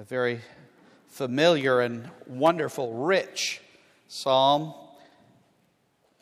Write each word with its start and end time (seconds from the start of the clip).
a 0.00 0.04
very 0.04 0.40
familiar 1.08 1.82
and 1.82 2.08
wonderful, 2.26 2.94
rich 2.94 3.60
psalm. 4.08 4.72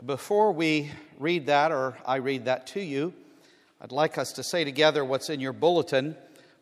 Before 0.05 0.51
we 0.51 0.91
read 1.17 1.47
that, 1.47 1.71
or 1.71 1.97
I 2.05 2.17
read 2.17 2.47
that 2.47 2.67
to 2.69 2.81
you, 2.81 3.15
I'd 3.81 3.93
like 3.93 4.19
us 4.19 4.33
to 4.33 4.43
say 4.43 4.65
together 4.65 5.05
what's 5.05 5.31
in 5.31 5.39
your 5.39 5.53
bulletin 5.53 6.17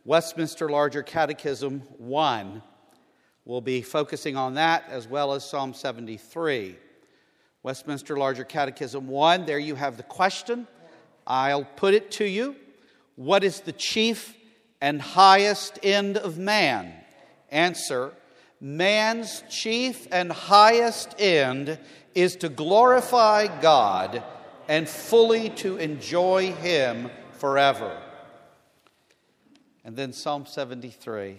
Westminster 0.05 0.69
Larger 0.69 1.03
Catechism 1.03 1.81
1. 1.97 2.61
We'll 3.46 3.62
be 3.62 3.80
focusing 3.80 4.37
on 4.37 4.53
that 4.57 4.85
as 4.91 5.09
well 5.09 5.33
as 5.33 5.48
Psalm 5.48 5.73
73. 5.73 6.77
Westminster 7.62 8.19
Larger 8.19 8.45
Catechism 8.45 9.09
1, 9.09 9.46
there 9.46 9.59
you 9.59 9.75
have 9.75 9.96
the 9.96 10.03
question. 10.03 10.67
I'll 11.27 11.64
put 11.64 11.95
it 11.95 12.11
to 12.11 12.27
you. 12.27 12.57
What 13.14 13.43
is 13.43 13.61
the 13.61 13.73
chief 13.73 14.35
and 14.83 15.01
highest 15.01 15.79
end 15.83 16.19
of 16.19 16.37
man? 16.37 16.93
Answer 17.51 18.13
Man's 18.61 19.43
chief 19.50 20.09
and 20.11 20.32
highest 20.32 21.14
end 21.18 21.79
is 22.14 22.37
to 22.37 22.49
glorify 22.49 23.61
God 23.61 24.23
and 24.67 24.89
fully 24.89 25.51
to 25.51 25.77
enjoy 25.77 26.53
Him 26.53 27.11
forever. 27.32 28.01
And 29.85 29.95
then 29.95 30.13
Psalm 30.13 30.46
73. 30.46 31.39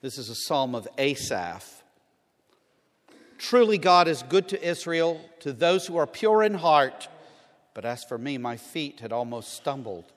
This 0.00 0.16
is 0.18 0.28
a 0.28 0.34
psalm 0.34 0.74
of 0.74 0.88
Asaph. 0.96 1.82
Truly, 3.38 3.78
God 3.78 4.06
is 4.06 4.22
good 4.22 4.48
to 4.48 4.62
Israel, 4.64 5.20
to 5.40 5.52
those 5.52 5.86
who 5.86 5.96
are 5.96 6.06
pure 6.06 6.44
in 6.44 6.54
heart. 6.54 7.08
But 7.74 7.84
as 7.84 8.04
for 8.04 8.16
me, 8.16 8.38
my 8.38 8.56
feet 8.56 9.00
had 9.00 9.12
almost 9.12 9.52
stumbled. 9.54 10.11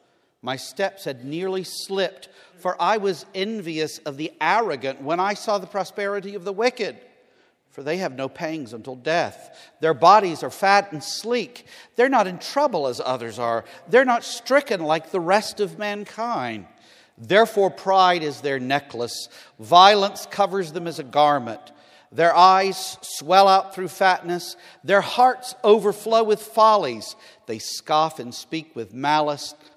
My 0.45 0.57
steps 0.57 1.05
had 1.05 1.25
nearly 1.25 1.63
slipped, 1.63 2.29
for 2.59 2.79
I 2.79 2.97
was 2.97 3.25
envious 3.33 3.97
of 4.05 4.15
the 4.15 4.31
arrogant 4.39 5.01
when 5.01 5.19
I 5.19 5.33
saw 5.33 5.57
the 5.57 5.65
prosperity 5.65 6.35
of 6.35 6.45
the 6.45 6.53
wicked. 6.53 6.97
For 7.71 7.81
they 7.81 7.97
have 7.97 8.13
no 8.13 8.29
pangs 8.29 8.71
until 8.71 8.95
death. 8.95 9.57
Their 9.79 9.95
bodies 9.95 10.43
are 10.43 10.51
fat 10.51 10.91
and 10.91 11.03
sleek. 11.03 11.65
They're 11.95 12.09
not 12.09 12.27
in 12.27 12.37
trouble 12.37 12.85
as 12.85 13.01
others 13.03 13.39
are. 13.39 13.65
They're 13.89 14.05
not 14.05 14.23
stricken 14.23 14.81
like 14.81 15.09
the 15.09 15.19
rest 15.19 15.59
of 15.59 15.79
mankind. 15.79 16.67
Therefore, 17.17 17.71
pride 17.71 18.21
is 18.21 18.41
their 18.41 18.59
necklace, 18.59 19.29
violence 19.59 20.27
covers 20.29 20.73
them 20.73 20.85
as 20.85 20.99
a 20.99 21.03
garment. 21.03 21.71
Their 22.11 22.35
eyes 22.35 22.99
swell 23.01 23.47
out 23.47 23.73
through 23.73 23.87
fatness. 23.87 24.57
Their 24.83 25.01
hearts 25.01 25.55
overflow 25.63 26.23
with 26.23 26.39
follies. 26.39 27.15
They 27.47 27.57
scoff 27.57 28.19
and 28.19 28.33
speak 28.33 28.75
with 28.75 28.93
malice. 28.93 29.55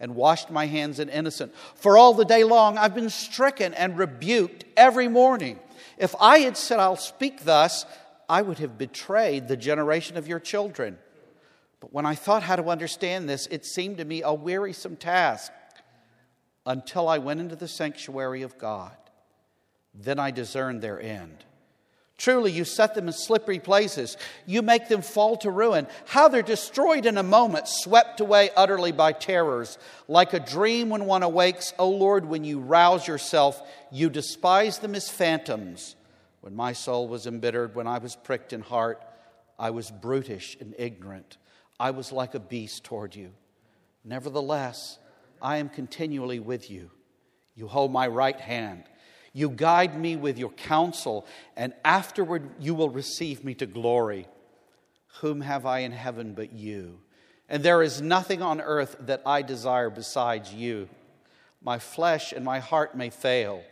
and 0.00 0.14
washed 0.14 0.50
my 0.50 0.66
hands 0.66 0.98
in 0.98 1.08
innocent. 1.08 1.54
For 1.74 1.96
all 1.96 2.14
the 2.14 2.24
day 2.24 2.44
long 2.44 2.78
I've 2.78 2.94
been 2.94 3.10
stricken 3.10 3.74
and 3.74 3.98
rebuked 3.98 4.64
every 4.76 5.08
morning. 5.08 5.58
If 5.98 6.14
I 6.20 6.38
had 6.38 6.56
said, 6.56 6.80
I'll 6.80 6.96
speak 6.96 7.44
thus, 7.44 7.86
I 8.28 8.42
would 8.42 8.58
have 8.58 8.78
betrayed 8.78 9.48
the 9.48 9.56
generation 9.56 10.16
of 10.16 10.26
your 10.26 10.40
children. 10.40 10.98
But 11.80 11.92
when 11.92 12.06
I 12.06 12.14
thought 12.14 12.42
how 12.42 12.56
to 12.56 12.70
understand 12.70 13.28
this, 13.28 13.46
it 13.50 13.64
seemed 13.66 13.98
to 13.98 14.04
me 14.04 14.22
a 14.22 14.32
wearisome 14.32 14.96
task 14.96 15.52
until 16.66 17.08
I 17.08 17.18
went 17.18 17.40
into 17.40 17.56
the 17.56 17.68
sanctuary 17.68 18.42
of 18.42 18.58
God. 18.58 18.96
Then 19.94 20.18
I 20.18 20.30
discerned 20.30 20.82
their 20.82 21.00
end. 21.00 21.44
Truly, 22.16 22.52
you 22.52 22.64
set 22.64 22.94
them 22.94 23.08
in 23.08 23.12
slippery 23.12 23.58
places. 23.58 24.16
You 24.46 24.62
make 24.62 24.88
them 24.88 25.02
fall 25.02 25.36
to 25.38 25.50
ruin. 25.50 25.88
How 26.06 26.28
they're 26.28 26.42
destroyed 26.42 27.06
in 27.06 27.18
a 27.18 27.24
moment, 27.24 27.66
swept 27.66 28.20
away 28.20 28.50
utterly 28.56 28.92
by 28.92 29.12
terrors. 29.12 29.78
Like 30.06 30.32
a 30.32 30.38
dream 30.38 30.90
when 30.90 31.06
one 31.06 31.24
awakes, 31.24 31.72
O 31.78 31.88
Lord, 31.90 32.24
when 32.24 32.44
you 32.44 32.60
rouse 32.60 33.08
yourself, 33.08 33.60
you 33.90 34.10
despise 34.10 34.78
them 34.78 34.94
as 34.94 35.08
phantoms. 35.10 35.96
When 36.40 36.54
my 36.54 36.72
soul 36.72 37.08
was 37.08 37.26
embittered, 37.26 37.74
when 37.74 37.88
I 37.88 37.98
was 37.98 38.14
pricked 38.14 38.52
in 38.52 38.60
heart, 38.60 39.02
I 39.58 39.70
was 39.70 39.90
brutish 39.90 40.56
and 40.60 40.74
ignorant. 40.78 41.36
I 41.80 41.90
was 41.90 42.12
like 42.12 42.34
a 42.34 42.40
beast 42.40 42.84
toward 42.84 43.16
you. 43.16 43.32
Nevertheless, 44.04 44.98
I 45.42 45.56
am 45.56 45.68
continually 45.68 46.38
with 46.38 46.70
you. 46.70 46.90
You 47.56 47.66
hold 47.66 47.92
my 47.92 48.06
right 48.06 48.38
hand. 48.38 48.84
You 49.36 49.50
guide 49.50 49.98
me 49.98 50.14
with 50.14 50.38
your 50.38 50.52
counsel, 50.52 51.26
and 51.56 51.74
afterward 51.84 52.48
you 52.60 52.74
will 52.74 52.88
receive 52.88 53.44
me 53.44 53.52
to 53.54 53.66
glory. 53.66 54.26
Whom 55.20 55.40
have 55.42 55.66
I 55.66 55.80
in 55.80 55.92
heaven 55.92 56.34
but 56.34 56.52
you? 56.52 57.00
And 57.48 57.62
there 57.62 57.82
is 57.82 58.00
nothing 58.00 58.40
on 58.40 58.60
earth 58.60 58.96
that 59.00 59.22
I 59.26 59.42
desire 59.42 59.90
besides 59.90 60.54
you. 60.54 60.88
My 61.60 61.78
flesh 61.78 62.32
and 62.32 62.44
my 62.44 62.60
heart 62.60 62.96
may 62.96 63.10
fail, 63.10 63.62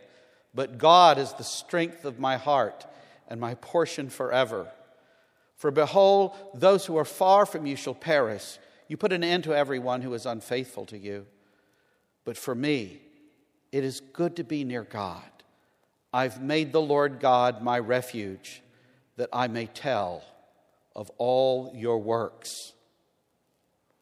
but 0.53 0.77
God 0.77 1.17
is 1.17 1.33
the 1.33 1.43
strength 1.43 2.05
of 2.05 2.19
my 2.19 2.37
heart 2.37 2.85
and 3.29 3.39
my 3.39 3.55
portion 3.55 4.09
forever. 4.09 4.67
For 5.55 5.71
behold, 5.71 6.35
those 6.53 6.85
who 6.85 6.97
are 6.97 7.05
far 7.05 7.45
from 7.45 7.65
you 7.65 7.77
shall 7.77 7.93
perish. 7.93 8.57
You 8.89 8.97
put 8.97 9.13
an 9.13 9.23
end 9.23 9.45
to 9.45 9.55
everyone 9.55 10.01
who 10.01 10.13
is 10.13 10.25
unfaithful 10.25 10.85
to 10.87 10.97
you. 10.97 11.25
But 12.25 12.37
for 12.37 12.53
me, 12.53 12.99
it 13.71 13.83
is 13.83 14.01
good 14.01 14.35
to 14.35 14.43
be 14.43 14.63
near 14.63 14.83
God. 14.83 15.23
I've 16.13 16.41
made 16.41 16.71
the 16.71 16.81
Lord 16.81 17.19
God 17.19 17.63
my 17.63 17.79
refuge, 17.79 18.61
that 19.17 19.29
I 19.33 19.47
may 19.47 19.65
tell 19.65 20.23
of 20.95 21.09
all 21.17 21.73
your 21.75 21.97
works. 21.97 22.73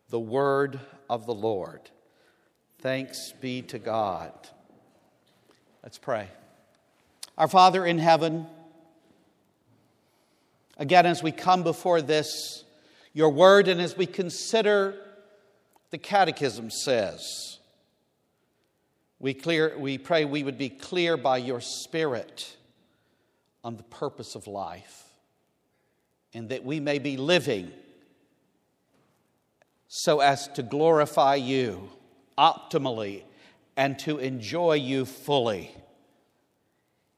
The 0.10 0.20
word 0.20 0.80
of 1.10 1.26
the 1.26 1.34
Lord. 1.34 1.90
Thanks 2.80 3.34
be 3.40 3.62
to 3.64 3.80
God. 3.80 4.34
Let's 5.84 5.98
pray. 5.98 6.28
Our 7.38 7.48
Father 7.48 7.86
in 7.86 7.98
heaven, 7.98 8.46
again, 10.78 11.06
as 11.06 11.24
we 11.24 11.32
come 11.32 11.64
before 11.64 12.02
this, 12.02 12.66
your 13.14 13.30
word, 13.30 13.68
and 13.68 13.80
as 13.80 13.96
we 13.96 14.06
consider 14.06 14.96
the 15.92 15.98
Catechism 15.98 16.72
says, 16.72 17.60
we, 19.22 19.36
clear, 19.36 19.78
we 19.78 20.00
pray 20.00 20.26
we 20.26 20.44
would 20.44 20.58
be 20.58 20.70
clear 20.70 21.16
by 21.16 21.38
your 21.38 21.62
Spirit 21.62 22.58
on 23.64 23.78
the 23.78 23.84
purpose 23.84 24.34
of 24.34 24.48
life 24.48 25.04
and 26.34 26.50
that 26.50 26.66
we 26.66 26.80
may 26.80 26.98
be 26.98 27.18
living 27.18 27.72
so 29.88 30.22
as 30.22 30.48
to 30.50 30.64
glorify 30.64 31.36
you 31.36 31.90
optimally 32.38 33.22
and 33.78 34.00
to 34.00 34.18
enjoy 34.18 34.74
you 34.74 35.06
fully 35.06 35.72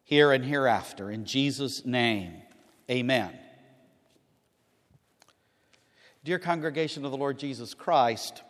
here 0.03 0.33
and 0.33 0.43
hereafter. 0.43 1.09
In 1.09 1.23
Jesus' 1.23 1.85
name, 1.85 2.33
amen. 2.91 3.31
Dear 6.25 6.39
congregation 6.39 7.05
of 7.05 7.11
the 7.11 7.17
Lord 7.17 7.39
Jesus 7.39 7.73
Christ, 7.73 8.41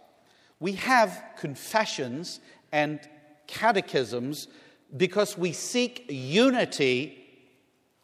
we 0.60 0.74
have 0.74 1.24
confessions 1.38 2.40
and 2.72 3.00
catechisms 3.48 4.48
because 4.96 5.38
we 5.38 5.52
seek 5.52 6.06
unity 6.10 7.18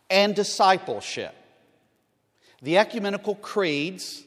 and 0.09 0.35
discipleship. 0.35 1.35
The 2.61 2.77
ecumenical 2.77 3.35
creeds, 3.35 4.23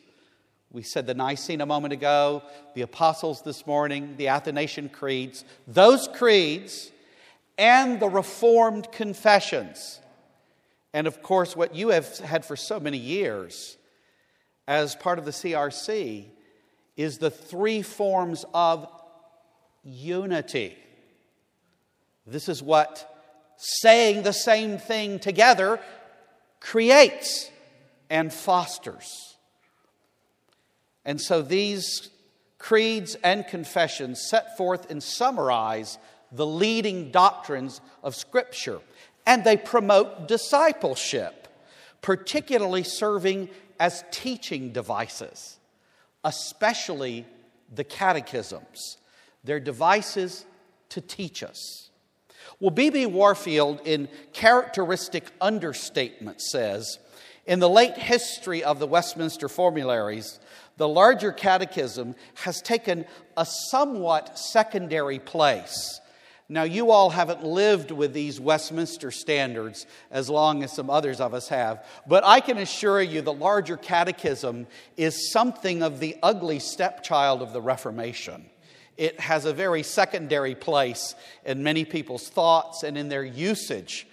we 0.71 0.83
said 0.83 1.07
the 1.07 1.15
Nicene 1.15 1.61
a 1.61 1.67
moment 1.67 1.93
ago, 1.93 2.43
the 2.75 2.83
Apostles 2.83 3.43
this 3.43 3.67
morning, 3.67 4.15
the 4.17 4.29
Athanasian 4.29 4.89
creeds, 4.89 5.45
those 5.67 6.09
creeds 6.09 6.91
and 7.59 8.01
the 8.01 8.09
Reformed 8.09 8.91
confessions. 8.93 10.01
And 10.95 11.07
of 11.07 11.23
course, 11.23 11.57
what 11.57 11.75
you 11.75 11.89
have 11.89 12.19
had 12.19 12.45
for 12.45 12.57
so 12.57 12.81
many 12.81 12.99
years 12.99 13.77
as 14.67 14.95
part 14.95 15.19
of 15.19 15.25
the 15.25 15.31
CRC 15.31 16.27
is 16.97 17.19
the 17.19 17.31
three 17.31 17.83
forms 17.83 18.45
of 18.55 18.89
unity. 19.83 20.77
This 22.27 22.49
is 22.49 22.63
what 22.63 23.09
saying 23.57 24.23
the 24.23 24.33
same 24.33 24.79
thing 24.79 25.19
together 25.19 25.81
creates 26.61 27.51
and 28.11 28.33
fosters. 28.33 29.37
And 31.05 31.21
so 31.21 31.43
these 31.43 32.11
creeds 32.59 33.17
and 33.25 33.47
confessions 33.47 34.21
set 34.29 34.57
forth 34.57 34.91
and 34.91 35.03
summarize 35.03 35.99
the 36.31 36.47
leading 36.47 37.11
doctrines 37.11 37.81
of 38.03 38.15
Scripture, 38.15 38.81
and 39.27 39.45
they 39.45 39.57
promote 39.57 40.29
discipleship. 40.29 41.49
particularly 42.03 42.83
serving 42.83 43.49
as 43.81 44.05
teaching 44.11 44.73
devices, 44.73 45.59
especially 46.25 47.25
the 47.75 47.85
catechisms. 47.85 48.99
They're 49.45 49.61
devices 49.61 50.45
to 50.91 51.01
teach 51.01 51.43
us. 51.43 51.89
Well, 52.63 52.71
B.B. 52.71 53.07
Warfield, 53.07 53.81
in 53.85 54.09
characteristic 54.33 55.25
understatement, 55.41 56.41
says 56.41 57.01
In 57.45 57.59
the 57.59 57.69
late 57.69 57.99
history 57.99 58.63
of 58.63 58.79
the 58.79 58.87
Westminster 58.87 59.49
formularies, 59.49 60.39
the 60.77 60.87
larger 60.87 61.33
catechism 61.33 62.15
has 62.35 62.63
taken 62.63 63.05
a 63.37 63.45
somewhat 63.45 64.39
secondary 64.39 65.19
place. 65.19 66.01
Now, 66.49 66.63
you 66.63 66.93
all 66.93 67.11
haven't 67.11 67.43
lived 67.43 67.91
with 67.91 68.13
these 68.13 68.39
Westminster 68.39 69.11
standards 69.11 69.85
as 70.13 70.31
long 70.31 70.63
as 70.63 70.73
some 70.73 70.89
others 70.89 71.21
of 71.21 71.35
us 71.35 71.49
have, 71.49 71.85
but 72.07 72.23
I 72.25 72.39
can 72.39 72.59
assure 72.59 73.03
you 73.03 73.23
the 73.23 73.33
larger 73.33 73.77
catechism 73.77 74.69
is 74.97 75.33
something 75.33 75.83
of 75.83 75.99
the 75.99 76.17
ugly 76.23 76.61
stepchild 76.61 77.43
of 77.43 77.53
the 77.53 77.61
Reformation. 77.61 78.52
It 78.97 79.19
has 79.21 79.45
a 79.45 79.53
very 79.53 79.83
secondary 79.83 80.55
place 80.55 81.15
in 81.45 81.63
many 81.63 81.85
people's 81.85 82.29
thoughts 82.29 82.83
and 82.83 82.99
in 82.99 83.09
their 83.09 83.25
usage, 83.25 84.07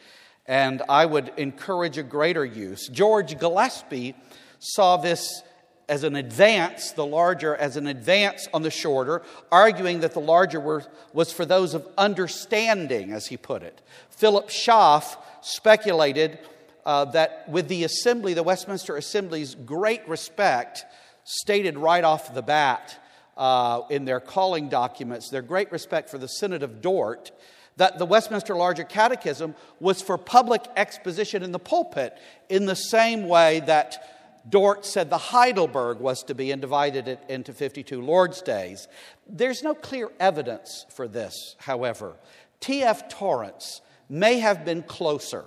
and 0.45 0.81
I 0.87 1.05
would 1.05 1.31
encourage 1.37 1.97
a 1.97 2.03
greater 2.03 2.45
use. 2.45 2.87
George 2.87 3.37
Gillespie 3.37 4.15
saw 4.59 4.97
this 4.97 5.43
as 5.89 6.03
an 6.03 6.15
advance, 6.15 6.91
the 6.91 7.05
larger 7.05 7.55
as 7.55 7.75
an 7.75 7.87
advance 7.87 8.47
on 8.53 8.61
the 8.61 8.69
shorter, 8.69 9.23
arguing 9.51 10.01
that 10.01 10.13
the 10.13 10.19
larger 10.19 10.59
were, 10.59 10.83
was 11.13 11.33
for 11.33 11.45
those 11.45 11.73
of 11.73 11.87
understanding, 11.97 13.11
as 13.11 13.27
he 13.27 13.37
put 13.37 13.63
it. 13.63 13.81
Philip 14.11 14.49
Schaff 14.49 15.17
speculated 15.41 16.39
uh, 16.85 17.05
that 17.05 17.49
with 17.49 17.67
the 17.67 17.83
assembly, 17.83 18.33
the 18.33 18.43
Westminster 18.43 18.95
Assembly's 18.97 19.55
great 19.55 20.07
respect, 20.07 20.85
stated 21.23 21.77
right 21.77 22.03
off 22.03 22.33
the 22.33 22.41
bat 22.41 22.97
uh, 23.39 23.83
in 23.89 24.03
their 24.05 24.19
calling 24.19 24.67
documents, 24.67 25.29
their 25.29 25.41
great 25.41 25.71
respect 25.71 26.09
for 26.09 26.17
the 26.17 26.27
Synod 26.27 26.61
of 26.61 26.81
Dort, 26.81 27.31
that 27.77 27.97
the 27.97 28.05
Westminster 28.05 28.53
Larger 28.53 28.83
Catechism 28.83 29.55
was 29.79 30.01
for 30.01 30.17
public 30.17 30.65
exposition 30.75 31.41
in 31.41 31.53
the 31.53 31.59
pulpit 31.59 32.17
in 32.49 32.65
the 32.65 32.75
same 32.75 33.27
way 33.29 33.61
that 33.61 34.41
Dort 34.47 34.85
said 34.85 35.09
the 35.09 35.17
Heidelberg 35.17 35.99
was 35.99 36.23
to 36.23 36.35
be 36.35 36.51
and 36.51 36.61
divided 36.61 37.07
it 37.07 37.21
into 37.29 37.53
52 37.53 38.01
Lord's 38.01 38.41
Days. 38.41 38.89
There's 39.27 39.63
no 39.63 39.73
clear 39.73 40.09
evidence 40.19 40.85
for 40.89 41.07
this, 41.07 41.55
however. 41.59 42.15
T.F. 42.59 43.07
Torrance 43.07 43.81
may 44.09 44.39
have 44.39 44.65
been 44.65 44.83
closer. 44.83 45.45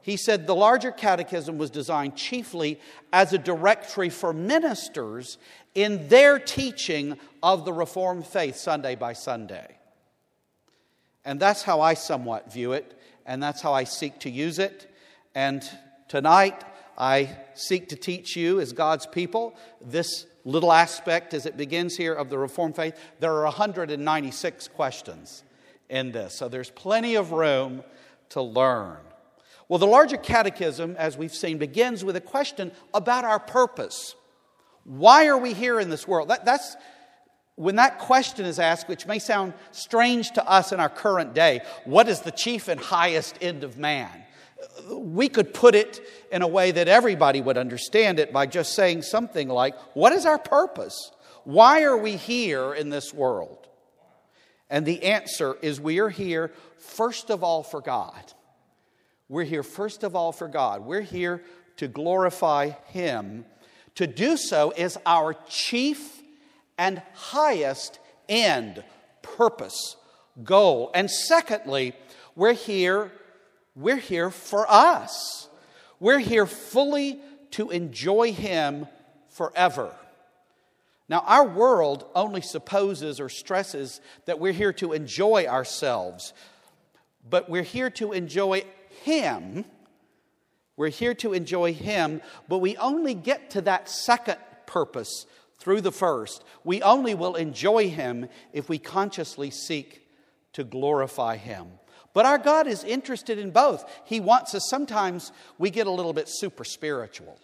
He 0.00 0.16
said 0.16 0.46
the 0.46 0.54
larger 0.54 0.92
catechism 0.92 1.58
was 1.58 1.70
designed 1.70 2.14
chiefly 2.14 2.78
as 3.12 3.32
a 3.32 3.38
directory 3.38 4.10
for 4.10 4.32
ministers 4.32 5.38
in 5.76 6.08
their 6.08 6.38
teaching 6.38 7.18
of 7.42 7.64
the 7.64 7.72
Reformed 7.72 8.26
faith 8.26 8.56
Sunday 8.56 8.96
by 8.96 9.12
Sunday. 9.12 9.76
And 11.24 11.38
that's 11.38 11.62
how 11.62 11.80
I 11.82 11.94
somewhat 11.94 12.52
view 12.52 12.72
it, 12.72 12.98
and 13.26 13.42
that's 13.42 13.60
how 13.60 13.74
I 13.74 13.84
seek 13.84 14.18
to 14.20 14.30
use 14.30 14.58
it. 14.58 14.90
And 15.34 15.62
tonight, 16.08 16.64
I 16.96 17.36
seek 17.54 17.90
to 17.90 17.96
teach 17.96 18.36
you 18.36 18.58
as 18.58 18.72
God's 18.72 19.06
people 19.06 19.54
this 19.80 20.26
little 20.46 20.72
aspect 20.72 21.34
as 21.34 21.44
it 21.44 21.58
begins 21.58 21.96
here 21.96 22.14
of 22.14 22.30
the 22.30 22.38
Reformed 22.38 22.74
faith. 22.74 22.98
There 23.20 23.32
are 23.32 23.44
196 23.44 24.68
questions 24.68 25.44
in 25.90 26.10
this, 26.10 26.34
so 26.38 26.48
there's 26.48 26.70
plenty 26.70 27.16
of 27.16 27.32
room 27.32 27.84
to 28.30 28.40
learn. 28.40 28.96
Well, 29.68 29.78
the 29.78 29.86
larger 29.86 30.16
catechism, 30.16 30.96
as 30.96 31.18
we've 31.18 31.34
seen, 31.34 31.58
begins 31.58 32.02
with 32.02 32.16
a 32.16 32.20
question 32.20 32.72
about 32.94 33.24
our 33.24 33.40
purpose. 33.40 34.14
Why 34.86 35.26
are 35.26 35.38
we 35.38 35.52
here 35.52 35.78
in 35.78 35.90
this 35.90 36.08
world? 36.08 36.28
That, 36.28 36.44
that's 36.44 36.76
when 37.56 37.76
that 37.76 37.98
question 37.98 38.46
is 38.46 38.58
asked, 38.58 38.88
which 38.88 39.06
may 39.06 39.18
sound 39.18 39.52
strange 39.72 40.30
to 40.32 40.48
us 40.48 40.72
in 40.72 40.80
our 40.80 40.88
current 40.88 41.34
day. 41.34 41.60
What 41.84 42.08
is 42.08 42.20
the 42.20 42.30
chief 42.30 42.68
and 42.68 42.80
highest 42.80 43.38
end 43.42 43.64
of 43.64 43.76
man? 43.76 44.24
we 44.90 45.28
could 45.28 45.52
put 45.52 45.74
it 45.74 46.00
in 46.32 46.42
a 46.42 46.48
way 46.48 46.70
that 46.70 46.88
everybody 46.88 47.40
would 47.40 47.58
understand 47.58 48.18
it 48.18 48.32
by 48.32 48.46
just 48.46 48.74
saying 48.74 49.02
something 49.02 49.48
like, 49.48 49.76
What 49.94 50.12
is 50.12 50.26
our 50.26 50.38
purpose? 50.38 51.12
Why 51.44 51.82
are 51.82 51.96
we 51.96 52.16
here 52.16 52.74
in 52.74 52.90
this 52.90 53.14
world? 53.14 53.68
And 54.68 54.84
the 54.84 55.04
answer 55.04 55.56
is 55.62 55.80
we 55.80 56.00
are 56.00 56.08
here 56.08 56.52
first 56.78 57.30
of 57.30 57.44
all 57.44 57.62
for 57.62 57.80
God. 57.80 58.32
We're 59.28 59.44
here 59.44 59.62
first 59.62 60.02
of 60.02 60.16
all 60.16 60.32
for 60.32 60.48
God. 60.48 60.84
We're 60.84 61.02
here 61.02 61.42
to 61.76 61.86
glorify 61.86 62.70
Him. 62.88 63.44
To 63.96 64.06
do 64.06 64.36
so 64.36 64.72
is 64.76 64.98
our 65.04 65.34
chief 65.48 66.22
and 66.78 67.02
highest 67.14 67.98
end, 68.28 68.82
purpose, 69.22 69.96
goal. 70.42 70.90
And 70.94 71.10
secondly, 71.10 71.94
we're 72.34 72.52
here 72.52 73.10
we're 73.76 73.96
here 73.96 74.30
for 74.30 74.64
us. 74.70 75.48
We're 76.00 76.18
here 76.18 76.46
fully 76.46 77.20
to 77.52 77.70
enjoy 77.70 78.32
Him 78.32 78.88
forever. 79.28 79.94
Now, 81.08 81.22
our 81.26 81.46
world 81.46 82.06
only 82.14 82.40
supposes 82.40 83.20
or 83.20 83.28
stresses 83.28 84.00
that 84.24 84.40
we're 84.40 84.52
here 84.52 84.72
to 84.74 84.94
enjoy 84.94 85.46
ourselves, 85.46 86.32
but 87.28 87.50
we're 87.50 87.62
here 87.62 87.90
to 87.90 88.12
enjoy 88.12 88.64
Him. 89.04 89.66
We're 90.76 90.88
here 90.88 91.14
to 91.14 91.32
enjoy 91.32 91.72
Him, 91.72 92.20
but 92.48 92.58
we 92.58 92.76
only 92.76 93.14
get 93.14 93.50
to 93.50 93.62
that 93.62 93.88
second 93.88 94.36
purpose 94.66 95.26
through 95.58 95.80
the 95.80 95.92
first. 95.92 96.44
We 96.64 96.82
only 96.82 97.14
will 97.14 97.34
enjoy 97.34 97.88
Him 97.88 98.28
if 98.52 98.68
we 98.68 98.78
consciously 98.78 99.50
seek 99.50 100.06
to 100.52 100.64
glorify 100.64 101.36
Him. 101.36 101.66
But 102.12 102.26
our 102.26 102.38
God 102.38 102.66
is 102.66 102.84
interested 102.84 103.38
in 103.38 103.50
both. 103.50 103.84
He 104.04 104.20
wants 104.20 104.54
us, 104.54 104.68
sometimes 104.68 105.32
we 105.58 105.70
get 105.70 105.86
a 105.86 105.90
little 105.90 106.12
bit 106.12 106.28
super 106.28 106.64
spiritual. 106.64 107.38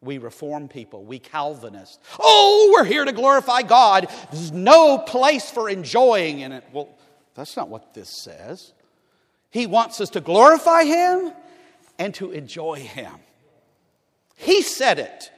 We 0.00 0.18
reform 0.18 0.68
people, 0.68 1.04
we 1.04 1.18
Calvinists. 1.18 1.98
Oh, 2.18 2.70
we're 2.72 2.84
here 2.84 3.04
to 3.04 3.12
glorify 3.12 3.62
God. 3.62 4.08
There's 4.30 4.52
no 4.52 4.98
place 4.98 5.50
for 5.50 5.68
enjoying 5.68 6.40
in 6.40 6.52
it. 6.52 6.64
Well, 6.72 6.96
that's 7.34 7.56
not 7.56 7.68
what 7.68 7.94
this 7.94 8.22
says. 8.22 8.72
He 9.50 9.66
wants 9.66 10.00
us 10.00 10.10
to 10.10 10.20
glorify 10.20 10.84
Him 10.84 11.32
and 11.98 12.14
to 12.14 12.32
enjoy 12.32 12.76
Him. 12.76 13.14
He 14.36 14.62
said 14.62 14.98
it. 14.98 15.30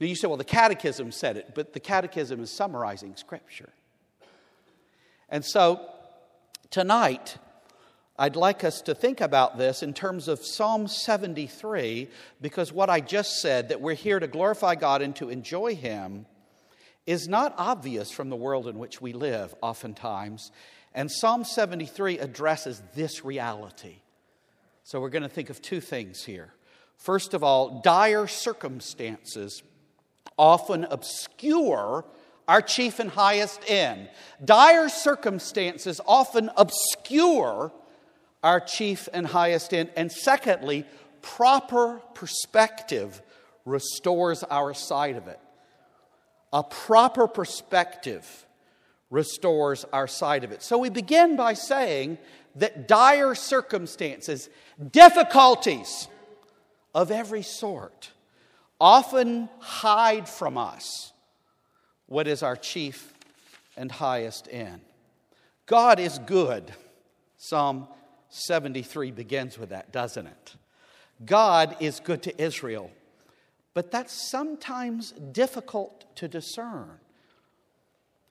Now 0.00 0.06
you 0.06 0.14
say, 0.14 0.28
well, 0.28 0.36
the 0.36 0.44
Catechism 0.44 1.10
said 1.12 1.36
it, 1.36 1.52
but 1.54 1.72
the 1.72 1.80
Catechism 1.80 2.40
is 2.40 2.50
summarizing 2.50 3.16
Scripture. 3.16 3.70
And 5.28 5.44
so 5.44 5.80
Tonight, 6.70 7.38
I'd 8.18 8.34
like 8.34 8.64
us 8.64 8.80
to 8.82 8.94
think 8.94 9.20
about 9.20 9.56
this 9.56 9.82
in 9.82 9.94
terms 9.94 10.26
of 10.26 10.44
Psalm 10.44 10.88
73, 10.88 12.08
because 12.40 12.72
what 12.72 12.90
I 12.90 13.00
just 13.00 13.40
said, 13.40 13.68
that 13.68 13.80
we're 13.80 13.94
here 13.94 14.18
to 14.18 14.26
glorify 14.26 14.74
God 14.74 15.00
and 15.00 15.14
to 15.16 15.30
enjoy 15.30 15.76
Him, 15.76 16.26
is 17.06 17.28
not 17.28 17.54
obvious 17.56 18.10
from 18.10 18.30
the 18.30 18.36
world 18.36 18.66
in 18.66 18.78
which 18.78 19.00
we 19.00 19.12
live, 19.12 19.54
oftentimes. 19.62 20.50
And 20.92 21.10
Psalm 21.10 21.44
73 21.44 22.18
addresses 22.18 22.82
this 22.94 23.24
reality. 23.24 24.00
So 24.86 25.00
we're 25.00 25.10
going 25.10 25.24
to 25.24 25.28
think 25.28 25.50
of 25.50 25.60
two 25.60 25.80
things 25.80 26.22
here. 26.22 26.54
First 26.96 27.34
of 27.34 27.42
all, 27.42 27.80
dire 27.80 28.28
circumstances 28.28 29.64
often 30.38 30.84
obscure 30.84 32.04
our 32.46 32.62
chief 32.62 33.00
and 33.00 33.10
highest 33.10 33.68
end. 33.68 34.08
Dire 34.44 34.88
circumstances 34.88 36.00
often 36.06 36.52
obscure 36.56 37.72
our 38.44 38.60
chief 38.60 39.08
and 39.12 39.26
highest 39.26 39.74
end. 39.74 39.90
And 39.96 40.12
secondly, 40.12 40.84
proper 41.20 42.00
perspective 42.14 43.20
restores 43.64 44.44
our 44.44 44.72
sight 44.72 45.16
of 45.16 45.26
it. 45.26 45.40
A 46.52 46.62
proper 46.62 47.26
perspective 47.26 48.45
restores 49.10 49.84
our 49.92 50.06
sight 50.06 50.44
of 50.44 50.52
it. 50.52 50.62
So 50.62 50.78
we 50.78 50.90
begin 50.90 51.36
by 51.36 51.54
saying 51.54 52.18
that 52.56 52.88
dire 52.88 53.34
circumstances, 53.34 54.48
difficulties 54.92 56.08
of 56.94 57.10
every 57.10 57.42
sort, 57.42 58.10
often 58.80 59.48
hide 59.60 60.28
from 60.28 60.58
us 60.58 61.12
what 62.06 62.26
is 62.26 62.42
our 62.42 62.56
chief 62.56 63.12
and 63.76 63.90
highest 63.90 64.48
end. 64.50 64.80
God 65.66 65.98
is 65.98 66.18
good. 66.20 66.72
Psalm 67.36 67.88
73 68.28 69.10
begins 69.10 69.58
with 69.58 69.70
that, 69.70 69.92
doesn't 69.92 70.26
it? 70.26 70.54
God 71.24 71.76
is 71.80 72.00
good 72.00 72.22
to 72.24 72.42
Israel, 72.42 72.90
but 73.74 73.90
that's 73.90 74.30
sometimes 74.30 75.12
difficult 75.32 76.04
to 76.16 76.28
discern. 76.28 76.98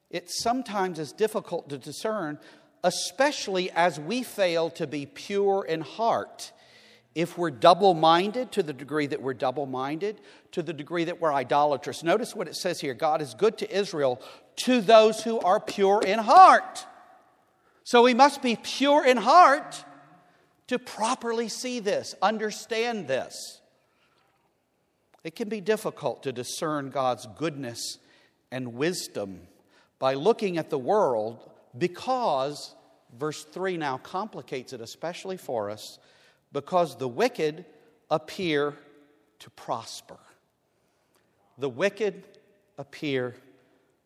It 0.10 0.30
sometimes 0.30 1.00
is 1.00 1.12
difficult 1.12 1.70
to 1.70 1.78
discern, 1.78 2.40
especially 2.84 3.72
as 3.72 4.00
we 4.00 4.24
fail 4.24 4.70
to 4.72 4.88
be 4.88 5.06
pure 5.06 5.66
in 5.66 5.82
heart 5.82 6.52
if 7.16 7.38
we're 7.38 7.50
double 7.50 7.94
minded, 7.94 8.52
to 8.52 8.62
the 8.62 8.74
degree 8.74 9.08
that 9.08 9.22
we're 9.22 9.34
double 9.34 9.66
minded, 9.66 10.20
to 10.52 10.62
the 10.62 10.74
degree 10.74 11.06
that 11.06 11.22
we're 11.22 11.34
idolatrous. 11.34 12.04
Notice 12.04 12.36
what 12.36 12.50
it 12.50 12.56
says 12.56 12.82
here 12.82 12.94
God 12.94 13.22
is 13.22 13.34
good 13.34 13.58
to 13.60 13.76
Israel, 13.76 14.22
to 14.58 14.82
those 14.82 15.24
who 15.24 15.40
are 15.40 15.62
pure 15.62 16.02
in 16.02 16.20
heart. 16.20 16.86
So 17.86 18.04
we 18.04 18.14
must 18.14 18.42
be 18.42 18.58
pure 18.62 19.06
in 19.06 19.16
heart 19.16 19.86
to 20.68 20.78
properly 20.78 21.48
see 21.48 21.80
this, 21.80 22.16
understand 22.22 23.08
this. 23.08 23.62
It 25.24 25.36
can 25.36 25.48
be 25.48 25.62
difficult 25.62 26.24
to 26.24 26.34
discern 26.34 26.90
God's 26.90 27.28
goodness 27.38 27.98
and 28.52 28.74
wisdom 28.74 29.48
by 30.00 30.14
looking 30.14 30.58
at 30.58 30.70
the 30.70 30.78
world 30.78 31.50
because, 31.78 32.75
verse 33.18 33.44
3 33.44 33.78
now 33.78 33.98
complicates 33.98 34.74
it, 34.74 34.82
especially 34.82 35.38
for 35.38 35.70
us 35.70 36.00
because 36.52 36.98
the 36.98 37.08
wicked 37.08 37.66
appear 38.10 38.78
to 39.40 39.50
prosper. 39.52 40.18
The 41.58 41.70
wicked 41.70 42.24
appear 42.78 43.36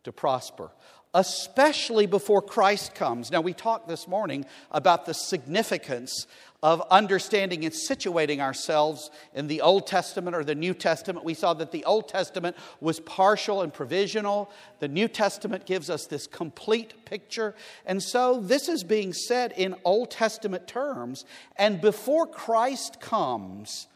to 0.03 0.12
prosper, 0.12 0.72
especially 1.13 2.06
before 2.06 2.42
Christ 2.42 2.94
comes. 2.94 3.32
Now, 3.32 3.42
we 3.42 3.54
talked 3.54 3.88
this 3.88 4.08
morning 4.08 4.46
about 4.72 5.06
the 5.06 5.13
significance 5.13 6.28
of 6.62 6.82
understanding 6.92 7.63
and 7.63 7.74
situating 7.74 8.39
ourselves 8.39 9.10
in 9.34 9.48
the 9.48 9.62
Old 9.62 9.88
Testament 9.88 10.36
or 10.36 10.44
the 10.44 10.56
New 10.56 10.74
Testament. 10.74 11.25
We 11.25 11.34
saw 11.34 11.54
that 11.54 11.72
the 11.72 11.86
Old 11.86 12.10
Testament 12.10 12.58
was 12.82 13.00
partial 13.00 13.62
and 13.62 13.74
provisional. 13.74 14.51
The 14.80 14.89
New 14.89 15.08
Testament 15.08 15.66
gives 15.66 15.89
us 15.89 16.06
this 16.06 16.28
complete 16.28 17.06
picture. 17.06 17.56
And 17.86 18.04
so 18.04 18.42
this 18.42 18.68
is 18.68 18.84
being 18.84 19.13
said 19.13 19.54
in 19.56 19.75
Old 19.86 20.12
Testament 20.12 20.68
terms. 20.68 21.24
And 21.56 21.80
before 21.80 22.28
Christ 22.28 23.00
comes, 23.00 23.88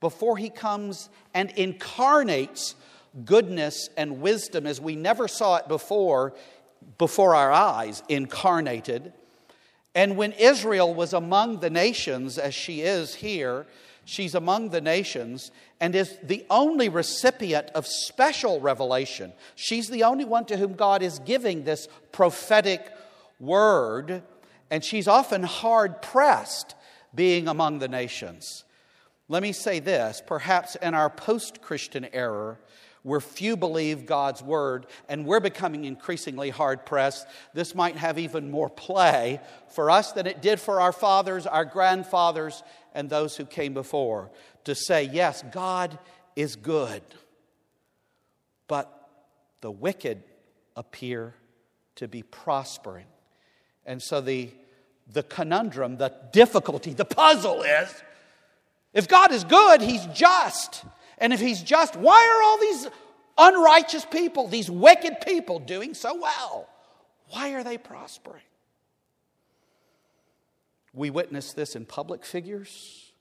before 0.00 0.38
he 0.38 0.48
comes 0.48 1.10
and 1.34 1.50
incarnates 1.50 2.76
goodness 3.24 3.88
and 3.96 4.20
wisdom 4.20 4.66
as 4.66 4.80
we 4.80 4.96
never 4.96 5.28
saw 5.28 5.56
it 5.56 5.68
before, 5.68 6.34
before 6.98 7.34
our 7.34 7.52
eyes, 7.52 8.02
incarnated 8.08 9.12
and 9.96 10.18
when 10.18 10.32
Israel 10.32 10.92
was 10.92 11.14
among 11.14 11.60
the 11.60 11.70
nations, 11.70 12.36
as 12.36 12.54
she 12.54 12.82
is 12.82 13.14
here, 13.14 13.64
she's 14.04 14.34
among 14.34 14.68
the 14.68 14.82
nations 14.82 15.50
and 15.80 15.94
is 15.94 16.18
the 16.22 16.44
only 16.50 16.90
recipient 16.90 17.70
of 17.74 17.86
special 17.86 18.60
revelation. 18.60 19.32
She's 19.54 19.88
the 19.88 20.02
only 20.02 20.26
one 20.26 20.44
to 20.46 20.58
whom 20.58 20.74
God 20.74 21.02
is 21.02 21.18
giving 21.20 21.64
this 21.64 21.88
prophetic 22.12 22.92
word, 23.40 24.22
and 24.70 24.84
she's 24.84 25.08
often 25.08 25.42
hard 25.42 26.02
pressed 26.02 26.74
being 27.14 27.48
among 27.48 27.78
the 27.78 27.88
nations. 27.88 28.64
Let 29.30 29.42
me 29.42 29.52
say 29.52 29.78
this 29.78 30.22
perhaps 30.26 30.76
in 30.76 30.92
our 30.92 31.08
post 31.08 31.62
Christian 31.62 32.06
era, 32.12 32.58
where 33.06 33.20
few 33.20 33.56
believe 33.56 34.04
God's 34.04 34.42
word, 34.42 34.84
and 35.08 35.24
we're 35.24 35.38
becoming 35.38 35.84
increasingly 35.84 36.50
hard 36.50 36.84
pressed, 36.84 37.24
this 37.54 37.72
might 37.72 37.94
have 37.94 38.18
even 38.18 38.50
more 38.50 38.68
play 38.68 39.40
for 39.68 39.92
us 39.92 40.10
than 40.10 40.26
it 40.26 40.42
did 40.42 40.58
for 40.58 40.80
our 40.80 40.90
fathers, 40.90 41.46
our 41.46 41.64
grandfathers, 41.64 42.64
and 42.94 43.08
those 43.08 43.36
who 43.36 43.44
came 43.44 43.74
before 43.74 44.32
to 44.64 44.74
say, 44.74 45.04
yes, 45.04 45.44
God 45.52 45.96
is 46.34 46.56
good, 46.56 47.00
but 48.66 49.08
the 49.60 49.70
wicked 49.70 50.24
appear 50.74 51.32
to 51.94 52.08
be 52.08 52.24
prospering. 52.24 53.06
And 53.86 54.02
so 54.02 54.20
the, 54.20 54.50
the 55.12 55.22
conundrum, 55.22 55.98
the 55.98 56.12
difficulty, 56.32 56.92
the 56.92 57.04
puzzle 57.04 57.62
is 57.62 58.02
if 58.92 59.06
God 59.06 59.30
is 59.30 59.44
good, 59.44 59.80
He's 59.80 60.04
just. 60.06 60.82
And 61.18 61.32
if 61.32 61.40
he's 61.40 61.62
just, 61.62 61.96
why 61.96 62.34
are 62.36 62.42
all 62.42 62.58
these 62.58 62.88
unrighteous 63.38 64.04
people, 64.04 64.48
these 64.48 64.70
wicked 64.70 65.20
people, 65.20 65.58
doing 65.58 65.94
so 65.94 66.18
well? 66.20 66.68
Why 67.30 67.52
are 67.52 67.64
they 67.64 67.78
prospering? 67.78 68.42
We 70.92 71.10
witness 71.10 71.52
this 71.52 71.76
in 71.76 71.84
public 71.84 72.24
figures 72.24 73.12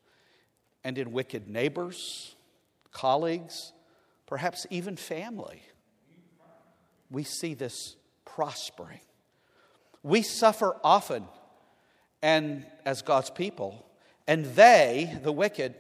and 0.84 0.98
in 0.98 1.12
wicked 1.12 1.50
neighbors, 1.50 2.36
colleagues, 2.92 3.74
perhaps 4.26 4.66
even 4.70 4.96
family. 4.96 5.62
We 7.12 7.24
see 7.24 7.54
this 7.54 7.96
prospering. 8.24 9.02
We 10.04 10.22
suffer 10.22 10.76
often, 10.84 11.26
and 12.22 12.66
as 12.86 13.02
God's 13.02 13.30
people, 13.30 13.86
and 14.28 14.46
they, 14.46 15.18
the 15.24 15.32
wicked, 15.32 15.76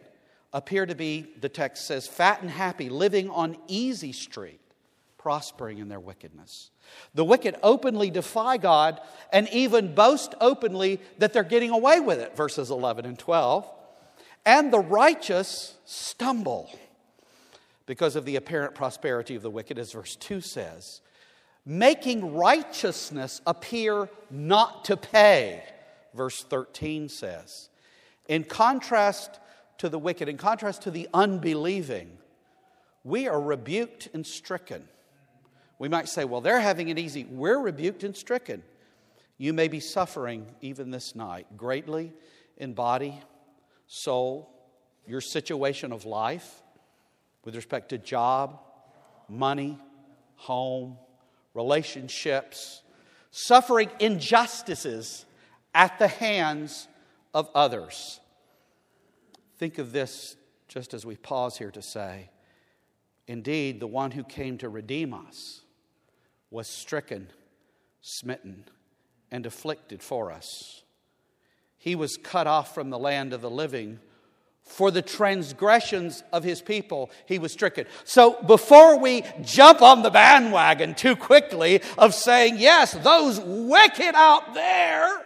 appear 0.56 0.86
to 0.86 0.96
be, 0.96 1.28
the 1.42 1.50
text 1.50 1.86
says, 1.86 2.08
fat 2.08 2.42
and 2.42 2.50
happy, 2.50 2.88
living 2.88 3.30
on 3.30 3.58
easy 3.68 4.14
street, 4.14 4.62
prospering 5.18 5.80
in 5.80 5.90
their 5.90 6.00
wickedness. 6.00 6.72
The 7.14 7.26
wicked 7.26 7.58
openly 7.62 8.10
defy 8.10 8.56
God 8.56 9.02
and 9.34 9.50
even 9.50 9.94
boast 9.94 10.34
openly 10.40 11.02
that 11.18 11.34
they're 11.34 11.44
getting 11.44 11.72
away 11.72 12.00
with 12.00 12.20
it, 12.20 12.38
verses 12.38 12.72
11 12.72 13.06
and 13.06 13.20
12. 13.20 13.70
And 14.46 14.72
the 14.72 14.80
righteous 14.80 15.76
stumble 15.84 16.70
because 17.86 18.16
of 18.16 18.24
the 18.24 18.38
apparent 18.38 18.76
prosperity 18.76 19.36
of 19.36 19.42
the 19.42 19.52
wicked, 19.52 19.78
as 19.78 19.92
verse 19.92 20.16
2 20.16 20.40
says, 20.40 21.02
making 21.66 22.34
righteousness 22.34 23.42
appear 23.46 24.10
not 24.32 24.86
to 24.86 24.96
pay, 24.96 25.64
verse 26.14 26.44
13 26.44 27.10
says. 27.10 27.68
In 28.30 28.46
contrast 28.46 29.40
to 29.80 29.90
the 29.90 30.00
wicked, 30.00 30.30
in 30.30 30.38
contrast 30.38 30.84
to 30.84 30.92
the 30.92 31.08
unbelieving, 31.14 32.18
we 33.04 33.28
are 33.28 33.40
rebuked 33.40 34.10
and 34.14 34.26
stricken. 34.26 34.88
We 35.78 35.90
might 35.90 36.08
say, 36.08 36.26
well, 36.26 36.42
they're 36.42 36.60
having 36.60 36.90
it 36.90 36.98
easy. 36.98 37.26
We're 37.26 37.60
rebuked 37.60 38.04
and 38.04 38.16
stricken. 38.16 38.64
You 39.38 39.54
may 39.54 39.68
be 39.68 39.80
suffering 39.80 40.48
even 40.62 40.92
this 40.92 41.16
night 41.16 41.46
greatly 41.58 42.14
in 42.58 42.74
body, 42.74 43.20
soul, 43.88 44.50
your 45.06 45.22
situation 45.22 45.92
of 45.92 46.06
life 46.06 46.64
with 47.44 47.56
respect 47.56 47.90
to 47.90 47.98
job, 47.98 48.60
money, 49.30 49.78
home, 50.36 50.98
relationships, 51.54 52.82
suffering 53.32 53.90
injustices 54.00 55.26
at 55.74 56.00
the 56.00 56.08
hands 56.08 56.88
of 57.34 57.50
others. 57.54 58.20
Think 59.58 59.78
of 59.78 59.92
this 59.92 60.36
just 60.68 60.94
as 60.94 61.06
we 61.06 61.16
pause 61.16 61.58
here 61.58 61.72
to 61.72 61.82
say, 61.82 62.30
Indeed, 63.28 63.80
the 63.80 63.88
one 63.88 64.12
who 64.12 64.24
came 64.24 64.58
to 64.60 64.70
redeem 64.70 65.14
us 65.14 65.62
was 66.52 66.68
stricken, 66.68 67.28
smitten, 68.02 68.66
and 69.32 69.46
afflicted 69.46 70.04
for 70.04 70.32
us. 70.32 70.84
He 71.78 71.96
was 71.96 72.18
cut 72.18 72.48
off 72.48 72.74
from 72.74 72.90
the 72.90 73.00
land 73.00 73.34
of 73.34 73.42
the 73.42 73.50
living. 73.50 74.00
For 74.64 74.90
the 74.90 75.04
transgressions 75.04 76.24
of 76.34 76.44
his 76.44 76.60
people, 76.60 77.12
he 77.28 77.38
was 77.38 77.52
stricken. 77.52 77.86
So 78.04 78.42
before 78.44 78.98
we 79.00 79.24
jump 79.44 79.84
on 79.84 80.02
the 80.02 80.10
bandwagon 80.10 80.96
too 80.96 81.16
quickly 81.16 81.82
of 82.00 82.16
saying, 82.16 82.56
yes, 82.58 82.94
those 82.94 83.40
wicked 83.40 84.16
out 84.16 84.56
there 84.56 85.24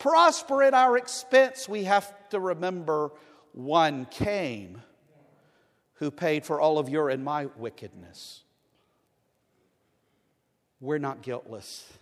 prosper 0.00 0.64
at 0.64 0.74
our 0.74 0.98
expense, 0.98 1.68
we 1.68 1.84
have 1.84 2.12
to 2.30 2.40
remember 2.40 3.12
one 3.52 4.06
came 4.06 4.82
who 5.94 6.10
paid 6.10 6.44
for 6.44 6.60
all 6.60 6.78
of 6.78 6.88
your 6.88 7.10
and 7.10 7.24
my 7.24 7.46
wickedness. 7.56 8.42
We're 10.80 10.98
not 10.98 11.22
guiltless, 11.22 11.92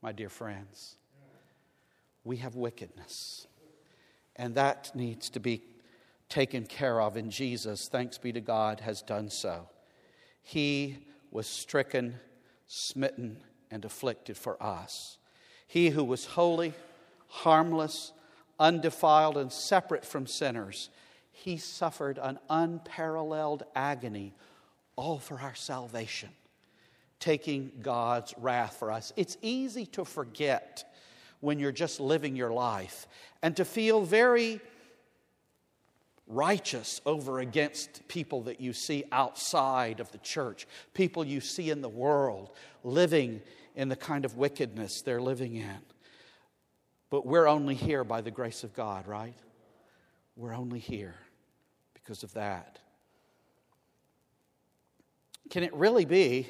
my 0.00 0.12
dear 0.12 0.28
friends. 0.28 0.96
We 2.22 2.36
have 2.38 2.54
wickedness. 2.54 3.46
And 4.36 4.54
that 4.54 4.92
needs 4.94 5.30
to 5.30 5.40
be 5.40 5.62
taken 6.28 6.66
care 6.66 7.00
of. 7.00 7.16
And 7.16 7.30
Jesus, 7.30 7.88
thanks 7.88 8.18
be 8.18 8.32
to 8.32 8.40
God, 8.40 8.80
has 8.80 9.02
done 9.02 9.30
so. 9.30 9.68
He 10.42 10.98
was 11.30 11.46
stricken, 11.46 12.20
smitten, 12.66 13.38
and 13.70 13.84
afflicted 13.84 14.36
for 14.36 14.62
us. 14.62 15.18
He 15.66 15.90
who 15.90 16.04
was 16.04 16.26
holy, 16.26 16.74
harmless, 17.28 18.12
undefiled, 18.58 19.36
and 19.36 19.52
separate 19.52 20.04
from 20.04 20.26
sinners, 20.26 20.90
he 21.32 21.56
suffered 21.56 22.18
an 22.18 22.38
unparalleled 22.48 23.64
agony, 23.74 24.34
all 24.96 25.18
for 25.18 25.38
our 25.40 25.54
salvation, 25.54 26.30
taking 27.20 27.70
God's 27.82 28.34
wrath 28.38 28.76
for 28.78 28.90
us. 28.90 29.12
It's 29.16 29.36
easy 29.42 29.86
to 29.86 30.04
forget 30.04 30.84
when 31.40 31.58
you're 31.58 31.72
just 31.72 32.00
living 32.00 32.36
your 32.36 32.52
life 32.52 33.06
and 33.42 33.56
to 33.56 33.64
feel 33.64 34.02
very 34.02 34.60
righteous 36.26 37.00
over 37.06 37.38
against 37.38 38.06
people 38.08 38.42
that 38.42 38.60
you 38.60 38.72
see 38.72 39.04
outside 39.12 40.00
of 40.00 40.10
the 40.12 40.18
church, 40.18 40.66
people 40.94 41.24
you 41.24 41.40
see 41.40 41.70
in 41.70 41.82
the 41.82 41.88
world 41.88 42.50
living 42.82 43.42
in 43.76 43.88
the 43.88 43.96
kind 43.96 44.24
of 44.24 44.36
wickedness 44.36 45.02
they're 45.02 45.20
living 45.20 45.54
in. 45.54 45.78
But 47.10 47.26
we're 47.26 47.46
only 47.46 47.74
here 47.74 48.04
by 48.04 48.20
the 48.20 48.30
grace 48.30 48.64
of 48.64 48.74
God, 48.74 49.06
right? 49.06 49.34
We're 50.36 50.54
only 50.54 50.80
here 50.80 51.14
because 51.94 52.22
of 52.22 52.34
that. 52.34 52.78
Can 55.50 55.62
it 55.62 55.72
really 55.74 56.04
be 56.04 56.48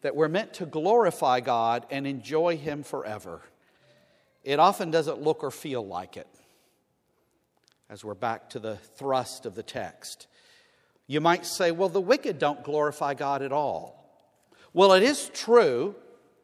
that 0.00 0.16
we're 0.16 0.28
meant 0.28 0.54
to 0.54 0.66
glorify 0.66 1.40
God 1.40 1.86
and 1.90 2.06
enjoy 2.06 2.56
Him 2.56 2.82
forever? 2.82 3.42
It 4.42 4.58
often 4.58 4.90
doesn't 4.90 5.20
look 5.20 5.44
or 5.44 5.50
feel 5.50 5.86
like 5.86 6.16
it, 6.16 6.26
as 7.88 8.04
we're 8.04 8.14
back 8.14 8.50
to 8.50 8.58
the 8.58 8.76
thrust 8.76 9.46
of 9.46 9.54
the 9.54 9.62
text. 9.62 10.26
You 11.06 11.20
might 11.20 11.44
say, 11.46 11.70
well, 11.70 11.88
the 11.88 12.00
wicked 12.00 12.38
don't 12.38 12.64
glorify 12.64 13.14
God 13.14 13.42
at 13.42 13.52
all. 13.52 13.98
Well, 14.72 14.94
it 14.94 15.02
is 15.02 15.30
true. 15.34 15.94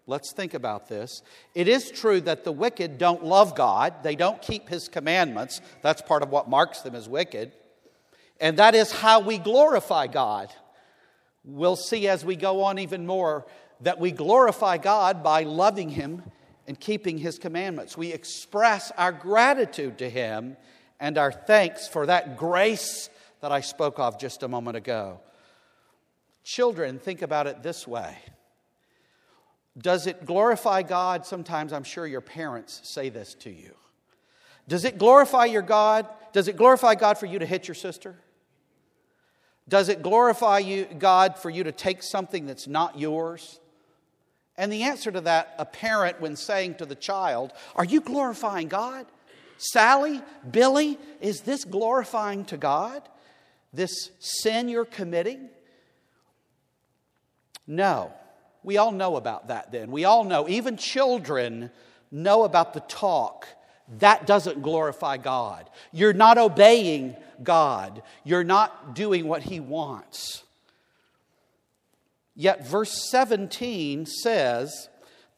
Let's 0.09 0.33
think 0.33 0.55
about 0.55 0.89
this. 0.89 1.23
It 1.55 1.69
is 1.69 1.91
true 1.91 2.23
that 2.23 2.43
the 2.43 2.51
wicked 2.51 2.97
don't 2.97 3.27
love 3.27 3.55
God, 3.55 4.03
they 4.03 4.17
don't 4.17 4.41
keep 4.41 4.71
His 4.71 4.89
commandments. 4.89 5.61
That's 5.83 6.01
part 6.01 6.23
of 6.23 6.31
what 6.31 6.49
marks 6.49 6.81
them 6.81 6.95
as 6.95 7.07
wicked. 7.07 7.53
And 8.41 8.59
that 8.59 8.75
is 8.75 8.91
how 8.91 9.21
we 9.21 9.37
glorify 9.37 10.07
God. 10.07 10.51
We'll 11.45 11.77
see 11.77 12.09
as 12.09 12.25
we 12.25 12.37
go 12.37 12.63
on 12.65 12.79
even 12.79 13.07
more 13.07 13.47
that 13.83 14.01
we 14.01 14.11
glorify 14.11 14.79
God 14.79 15.23
by 15.23 15.43
loving 15.43 15.91
Him 15.91 16.23
and 16.67 16.81
keeping 16.81 17.19
His 17.19 17.39
commandments. 17.39 17.95
We 17.95 18.15
express 18.15 18.91
our 18.97 19.13
gratitude 19.13 19.99
to 19.99 20.09
Him 20.09 20.57
and 20.99 21.19
our 21.19 21.33
thanks 21.33 21.87
for 21.87 22.07
that 22.07 22.39
grace 22.39 23.11
that 23.43 23.53
I 23.53 23.61
spoke 23.61 23.99
of 23.99 24.19
just 24.19 24.43
a 24.43 24.49
moment 24.49 24.79
ago. 24.79 25.21
Children, 26.45 26.99
think 26.99 27.21
about 27.21 27.47
it 27.47 27.63
this 27.63 27.87
way 27.87 28.17
Does 29.81 30.07
it 30.07 30.25
glorify 30.25 30.83
God? 30.83 31.25
Sometimes 31.25 31.73
I'm 31.73 31.85
sure 31.85 32.07
your 32.07 32.21
parents 32.21 32.81
say 32.85 33.09
this 33.09 33.35
to 33.35 33.51
you. 33.51 33.75
Does 34.67 34.85
it 34.85 34.99
glorify 34.99 35.47
your 35.47 35.63
God? 35.63 36.07
Does 36.33 36.49
it 36.49 36.57
glorify 36.57 36.95
God 36.95 37.19
for 37.19 37.27
you 37.27 37.39
to 37.39 37.47
hit 37.47 37.69
your 37.69 37.75
sister? 37.75 38.17
Does 39.69 39.89
it 39.89 40.03
glorify 40.03 40.59
you, 40.59 40.87
God 40.87 41.39
for 41.39 41.51
you 41.51 41.65
to 41.65 41.73
take 41.73 42.03
something 42.03 42.47
that's 42.47 42.67
not 42.67 42.99
yours? 42.99 43.61
And 44.57 44.73
the 44.73 44.85
answer 44.85 45.13
to 45.13 45.21
that, 45.23 45.55
a 45.59 45.65
parent, 45.65 46.21
when 46.21 46.35
saying 46.35 46.77
to 46.77 46.87
the 46.87 46.95
child, 46.95 47.53
Are 47.77 47.85
you 47.85 48.01
glorifying 48.01 48.69
God? 48.69 49.07
Sally, 49.59 50.23
Billy, 50.49 50.99
is 51.21 51.43
this 51.43 51.65
glorifying 51.65 52.45
to 52.47 52.57
God? 52.57 53.03
This 53.73 54.11
sin 54.19 54.69
you're 54.69 54.85
committing? 54.85 55.51
No. 57.67 58.13
We 58.63 58.77
all 58.77 58.93
know 58.93 59.17
about 59.17 59.49
that 59.49 59.73
then. 59.73 59.91
We 59.91 60.05
all 60.05 60.25
know, 60.25 60.49
even 60.49 60.77
children 60.77 61.71
know 62.11 62.45
about 62.45 62.75
the 62.75 62.81
talk. 62.81 63.49
That 63.99 64.27
doesn't 64.27 64.63
glorify 64.63 65.17
God. 65.17 65.69
You're 65.93 66.13
not 66.13 66.39
obeying 66.39 67.17
God, 67.43 68.03
you're 68.25 68.45
not 68.45 68.95
doing 68.95 69.27
what 69.29 69.43
He 69.43 69.61
wants. 69.61 70.43
Yet, 72.35 72.67
verse 72.67 73.11
17 73.11 74.07
says 74.07 74.89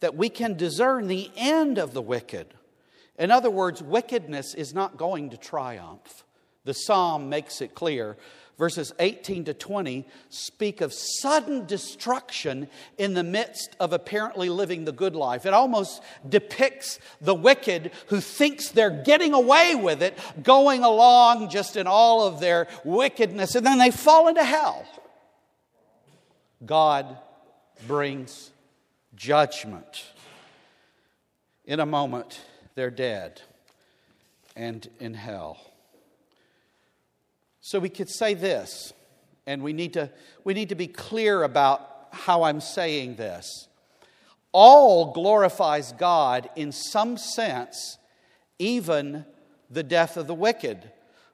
that 0.01 0.17
we 0.17 0.29
can 0.29 0.57
discern 0.57 1.09
the 1.09 1.31
end 1.35 1.79
of 1.79 1.95
the 1.95 2.03
wicked. 2.03 2.47
In 3.19 3.31
other 3.31 3.51
words, 3.51 3.83
wickedness 3.83 4.55
is 4.55 4.75
not 4.75 4.97
going 4.97 5.31
to 5.31 5.37
triumph. 5.37 6.25
The 6.65 6.75
psalm 6.75 7.29
makes 7.29 7.61
it 7.61 7.75
clear. 7.75 8.17
Verses 8.61 8.93
18 8.99 9.45
to 9.45 9.55
20 9.55 10.07
speak 10.29 10.83
of 10.83 10.93
sudden 10.93 11.65
destruction 11.65 12.69
in 12.99 13.15
the 13.15 13.25
midst 13.25 13.75
of 13.81 13.95
apparently 13.95 14.51
living 14.51 14.85
the 14.85 14.93
good 14.93 15.17
life. 15.17 15.47
It 15.47 15.55
almost 15.55 16.03
depicts 16.29 16.99
the 17.23 17.35
wicked 17.35 17.91
who 18.09 18.21
thinks 18.21 18.69
they're 18.69 18.91
getting 18.91 19.33
away 19.33 19.77
with 19.77 20.03
it, 20.03 20.19
going 20.43 20.85
along 20.85 21.49
just 21.49 21.79
in 21.79 21.87
all 21.87 22.27
of 22.27 22.39
their 22.39 22.69
wickedness, 22.85 23.55
and 23.55 23.65
then 23.65 23.79
they 23.79 23.91
fall 23.91 24.29
into 24.29 24.45
hell. 24.45 24.85
God 26.67 27.17
brings 27.87 28.51
judgment. 29.15 30.05
In 31.65 31.81
a 31.81 31.87
moment, 31.87 32.43
they're 32.75 32.91
dead 32.91 33.41
and 34.55 34.87
in 34.99 35.15
hell. 35.15 35.59
So 37.61 37.79
we 37.79 37.89
could 37.89 38.09
say 38.09 38.35
this, 38.35 38.93
and 39.47 39.63
we 39.63 39.73
need 39.73 39.93
to, 39.95 40.11
we 40.45 40.55
need 40.55 40.71
to 40.71 40.75
be 40.75 40.87
clear 40.87 41.43
about 41.43 42.09
how 42.11 42.45
I'm 42.45 42.61
saying 42.61 43.17
this. 43.17 43.69
All 44.53 45.13
glorifies 45.13 45.93
God 45.93 46.49
in 46.57 46.73
some 46.73 47.17
sense, 47.17 47.99
even 48.59 49.25
the 49.71 49.83
death 49.83 50.17
of 50.17 50.27
the 50.27 50.35
wicked. 50.35 50.91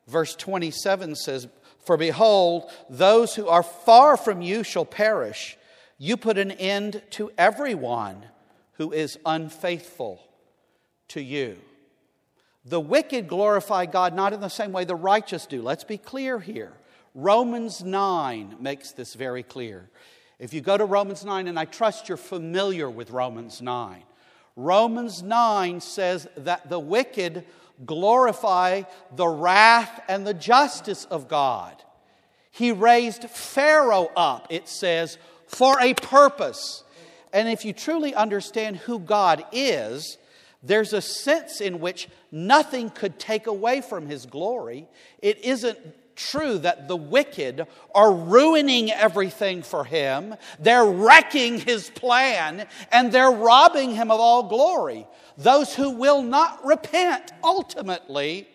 Verse 0.06 0.36
27 0.36 1.14
says, 1.14 1.48
for 1.86 1.96
behold, 1.96 2.70
those 2.90 3.36
who 3.36 3.46
are 3.46 3.62
far 3.62 4.16
from 4.16 4.42
you 4.42 4.64
shall 4.64 4.84
perish. 4.84 5.56
You 5.98 6.16
put 6.16 6.36
an 6.36 6.50
end 6.50 7.00
to 7.10 7.30
everyone 7.38 8.26
who 8.72 8.92
is 8.92 9.18
unfaithful 9.24 10.20
to 11.08 11.20
you. 11.20 11.58
The 12.68 12.80
wicked 12.80 13.28
glorify 13.28 13.86
God 13.86 14.14
not 14.14 14.32
in 14.32 14.40
the 14.40 14.48
same 14.48 14.72
way 14.72 14.84
the 14.84 14.96
righteous 14.96 15.46
do. 15.46 15.62
Let's 15.62 15.84
be 15.84 15.98
clear 15.98 16.40
here. 16.40 16.72
Romans 17.14 17.82
9 17.82 18.56
makes 18.58 18.90
this 18.90 19.14
very 19.14 19.44
clear. 19.44 19.88
If 20.40 20.52
you 20.52 20.60
go 20.60 20.76
to 20.76 20.84
Romans 20.84 21.24
9, 21.24 21.46
and 21.46 21.58
I 21.58 21.64
trust 21.64 22.08
you're 22.08 22.18
familiar 22.18 22.90
with 22.90 23.10
Romans 23.10 23.62
9, 23.62 24.02
Romans 24.56 25.22
9 25.22 25.80
says 25.80 26.28
that 26.38 26.68
the 26.68 26.80
wicked 26.80 27.44
glorify 27.84 28.82
the 29.14 29.28
wrath 29.28 30.02
and 30.08 30.26
the 30.26 30.34
justice 30.34 31.04
of 31.04 31.28
God. 31.28 31.82
He 32.50 32.72
raised 32.72 33.30
Pharaoh 33.30 34.10
up, 34.16 34.48
it 34.50 34.68
says, 34.68 35.18
for 35.46 35.80
a 35.80 35.94
purpose. 35.94 36.82
And 37.32 37.48
if 37.48 37.64
you 37.64 37.72
truly 37.72 38.14
understand 38.14 38.78
who 38.78 38.98
God 38.98 39.44
is, 39.52 40.18
there's 40.66 40.92
a 40.92 41.00
sense 41.00 41.60
in 41.60 41.80
which 41.80 42.08
nothing 42.30 42.90
could 42.90 43.18
take 43.18 43.46
away 43.46 43.80
from 43.80 44.06
his 44.06 44.26
glory. 44.26 44.88
It 45.20 45.44
isn't 45.44 45.78
true 46.16 46.58
that 46.58 46.88
the 46.88 46.96
wicked 46.96 47.66
are 47.94 48.12
ruining 48.12 48.90
everything 48.90 49.62
for 49.62 49.84
him, 49.84 50.34
they're 50.58 50.86
wrecking 50.86 51.60
his 51.60 51.90
plan, 51.90 52.66
and 52.90 53.12
they're 53.12 53.30
robbing 53.30 53.94
him 53.94 54.10
of 54.10 54.18
all 54.18 54.44
glory. 54.44 55.06
Those 55.38 55.74
who 55.74 55.90
will 55.90 56.22
not 56.22 56.64
repent 56.64 57.32
ultimately 57.44 58.48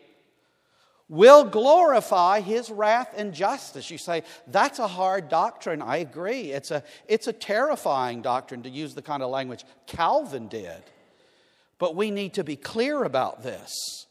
will 1.08 1.44
glorify 1.44 2.40
his 2.40 2.72
wrath 2.72 3.14
and 3.16 3.34
justice. 3.34 3.92
You 3.92 3.98
say, 3.98 4.24
that's 4.48 4.80
a 4.80 4.88
hard 4.88 5.30
doctrine. 5.30 5.82
I 5.82 5.98
agree. 5.98 6.52
It's 6.52 6.72
a, 6.72 6.84
it's 7.08 7.28
a 7.28 7.34
terrifying 7.34 8.22
doctrine 8.22 8.64
to 8.64 8.70
use 8.70 8.96
the 8.96 9.02
kind 9.02 9.22
of 9.22 9.30
language 9.30 9.66
Calvin 9.86 10.48
did. 10.48 10.82
But 11.82 11.96
we 11.96 12.12
need 12.12 12.36
to 12.36 12.44
be 12.44 12.56
clear 12.56 13.04
about 13.04 13.42
this. 13.42 14.06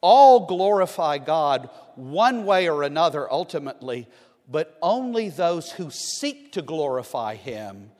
All 0.00 0.46
glorify 0.46 1.18
God 1.18 1.68
one 1.96 2.46
way 2.46 2.66
or 2.66 2.82
another 2.82 3.30
ultimately, 3.30 4.08
but 4.50 4.78
only 4.80 5.28
those 5.28 5.70
who 5.70 5.90
seek 5.90 6.52
to 6.52 6.62
glorify 6.62 7.34
Him 7.34 7.90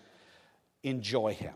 enjoy 0.83 1.35
Him. 1.35 1.53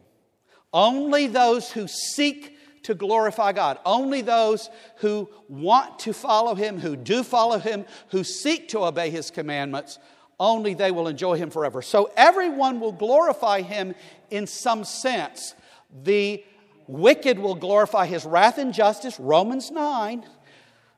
Only 0.75 1.27
those 1.27 1.71
who 1.71 1.89
seek 1.89 2.59
to 2.83 2.93
glorify 2.93 3.53
God. 3.53 3.79
Only 3.87 4.21
those 4.21 4.69
who 4.97 5.31
want 5.49 6.01
to 6.01 6.13
follow 6.13 6.55
Him, 6.55 6.79
who 6.79 6.97
do 6.97 7.23
follow 7.23 7.59
Him, 7.59 7.87
who 8.09 8.25
seek 8.25 8.69
to 8.69 8.85
obey 8.85 9.09
His 9.09 9.31
commandments, 9.31 9.99
only 10.39 10.75
they 10.75 10.91
will 10.91 11.09
enjoy 11.09 11.39
Him 11.39 11.49
forever. 11.49 11.81
So 11.81 12.11
everyone 12.15 12.79
will 12.79 12.93
glorify 12.93 13.63
Him 13.63 13.95
in 14.29 14.47
some 14.47 14.85
sense. 14.85 15.55
The 16.03 16.45
wicked 16.87 17.39
will 17.39 17.55
glorify 17.55 18.07
His 18.07 18.25
wrath 18.25 18.59
and 18.59 18.73
justice, 18.73 19.19
Romans 19.19 19.71
9. 19.71 20.25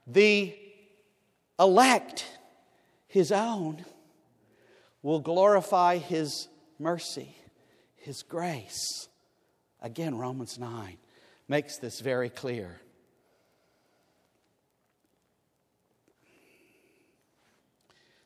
The 0.07 0.57
elect, 1.59 2.27
His 3.07 3.33
own, 3.33 3.85
will 5.03 5.20
glorify 5.20 5.99
His 5.99 6.49
mercy, 6.79 7.37
His 7.97 8.23
grace. 8.23 9.09
Again, 9.81 10.16
Romans 10.16 10.59
9 10.59 10.97
makes 11.49 11.79
this 11.79 12.01
very 12.01 12.31
clear. 12.31 12.81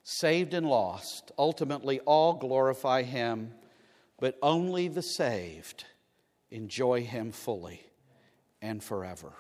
Saved 0.05 0.55
and 0.55 0.67
lost, 0.67 1.33
ultimately 1.39 2.01
all 2.01 2.35
glorify 2.35 3.03
Him, 3.03 3.53
but 4.19 4.39
only 4.43 4.89
the 4.89 5.03
saved 5.03 5.85
enjoy 6.51 7.03
Him 7.03 7.33
fully 7.33 7.83
and 8.61 8.83
forever. 8.83 9.33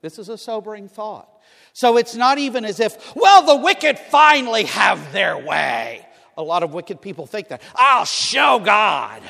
This 0.00 0.18
is 0.18 0.28
a 0.28 0.38
sobering 0.38 0.88
thought. 0.88 1.28
So 1.72 1.96
it's 1.96 2.14
not 2.14 2.38
even 2.38 2.64
as 2.64 2.80
if, 2.80 3.14
well, 3.16 3.44
the 3.44 3.62
wicked 3.62 3.98
finally 3.98 4.64
have 4.64 5.12
their 5.12 5.36
way. 5.36 6.06
A 6.36 6.42
lot 6.42 6.62
of 6.62 6.72
wicked 6.72 7.02
people 7.02 7.26
think 7.26 7.48
that. 7.48 7.62
I'll 7.74 8.04
show 8.04 8.60
God. 8.60 9.22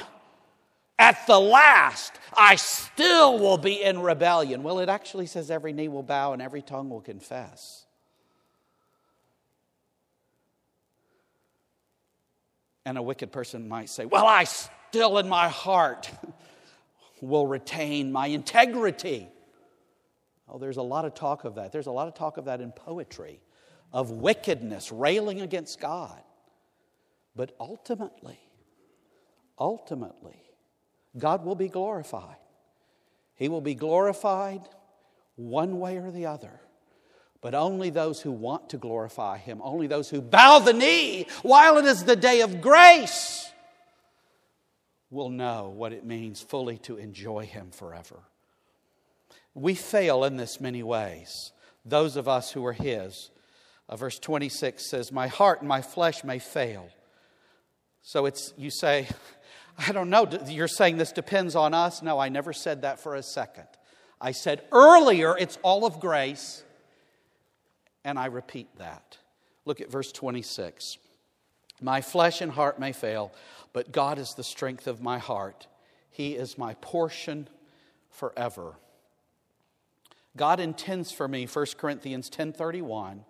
At 0.99 1.27
the 1.27 1.39
last, 1.39 2.13
I 2.37 2.57
still 2.57 3.39
will 3.39 3.57
be 3.57 3.83
in 3.83 4.01
rebellion. 4.01 4.63
Well, 4.63 4.81
it 4.81 4.89
actually 4.89 5.27
says 5.27 5.51
every 5.51 5.73
knee 5.73 5.89
will 5.89 6.03
bow 6.03 6.33
and 6.33 6.43
every 6.43 6.61
tongue 6.61 6.91
will 6.91 7.01
confess. 7.01 7.87
And 12.85 12.99
a 12.99 13.03
wicked 13.03 13.33
person 13.33 13.69
might 13.69 13.91
say, 13.91 14.07
Well, 14.07 14.27
I 14.27 14.45
still 14.45 15.19
in 15.19 15.29
my 15.29 15.49
heart 15.49 16.11
will 17.21 17.47
retain 17.47 18.13
my 18.13 18.27
integrity. 18.27 19.29
Oh, 20.49 20.59
there's 20.59 20.77
a 20.77 20.83
lot 20.83 21.05
of 21.05 21.15
talk 21.15 21.45
of 21.45 21.57
that. 21.57 21.73
There's 21.73 21.87
a 21.87 21.93
lot 21.93 22.09
of 22.09 22.15
talk 22.15 22.37
of 22.37 22.47
that 22.47 22.61
in 22.61 22.73
poetry, 22.73 23.41
of 23.93 24.11
wickedness, 24.11 24.91
railing 24.91 25.41
against 25.41 25.81
God. 25.81 26.21
But 27.37 27.55
ultimately, 27.61 28.39
ultimately, 29.59 30.43
God 31.17 31.45
will 31.45 31.55
be 31.55 31.69
glorified. 31.69 32.37
He 33.35 33.49
will 33.49 33.61
be 33.61 33.75
glorified 33.75 34.63
one 35.37 35.79
way 35.79 35.99
or 35.99 36.11
the 36.11 36.27
other. 36.27 36.61
But 37.41 37.55
only 37.55 37.91
those 37.91 38.21
who 38.21 38.33
want 38.33 38.71
to 38.71 38.79
glorify 38.79 39.39
Him, 39.39 39.61
only 39.63 39.87
those 39.87 40.11
who 40.11 40.21
bow 40.21 40.59
the 40.59 40.73
knee 40.73 41.27
while 41.43 41.79
it 41.79 41.85
is 41.85 42.05
the 42.05 42.17
day 42.17 42.41
of 42.41 42.61
grace, 42.61 43.53
will 45.11 45.31
know 45.31 45.73
what 45.75 45.93
it 45.93 46.05
means 46.05 46.41
fully 46.41 46.79
to 46.79 46.97
enjoy 46.97 47.47
Him 47.47 47.71
forever. 47.71 48.21
We 49.55 49.75
fail 49.75 50.25
in 50.25 50.37
this 50.37 50.61
many 50.61 50.83
ways, 50.83 51.53
those 51.85 52.17
of 52.17 52.29
us 52.29 52.53
who 52.53 52.65
are 52.67 52.73
His. 52.73 53.31
Uh, 53.89 53.97
verse 53.97 54.19
26 54.19 54.89
says, 54.89 55.11
My 55.11 55.29
heart 55.29 55.61
and 55.61 55.69
my 55.69 55.81
flesh 55.81 56.23
may 56.23 56.39
fail. 56.39 56.89
So 58.03 58.27
it's, 58.27 58.53
you 58.57 58.71
say, 58.71 59.09
I 59.79 59.93
don't 59.93 60.11
know, 60.11 60.29
you're 60.47 60.69
saying 60.69 60.99
this 60.99 61.13
depends 61.13 61.55
on 61.55 61.73
us? 61.73 62.03
No, 62.03 62.19
I 62.19 62.29
never 62.29 62.53
said 62.53 62.83
that 62.83 63.01
for 63.01 63.15
a 63.15 63.23
second. 63.23 63.69
I 64.21 64.33
said 64.33 64.63
earlier 64.73 65.37
it's 65.39 65.59
all 65.63 65.87
of 65.87 66.01
grace, 66.01 66.63
and 68.05 68.19
I 68.19 68.27
repeat 68.27 68.69
that. 68.79 69.19
Look 69.65 69.81
at 69.81 69.91
verse 69.91 70.13
26. 70.13 70.99
My 71.81 72.01
flesh 72.01 72.41
and 72.41 72.51
heart 72.51 72.81
may 72.81 72.93
fail, 72.93 73.33
but 73.73 73.93
God 73.93 74.19
is 74.19 74.35
the 74.35 74.45
strength 74.45 74.87
of 74.87 75.01
my 75.01 75.19
heart. 75.19 75.67
He 76.11 76.35
is 76.35 76.59
my 76.59 76.75
portion 76.75 77.49
forever. 78.11 78.77
God 80.37 80.61
intends 80.61 81.11
for 81.11 81.29
me, 81.29 81.47
1 81.47 81.79
Corinthians 81.79 82.31
10:31. 82.31 83.25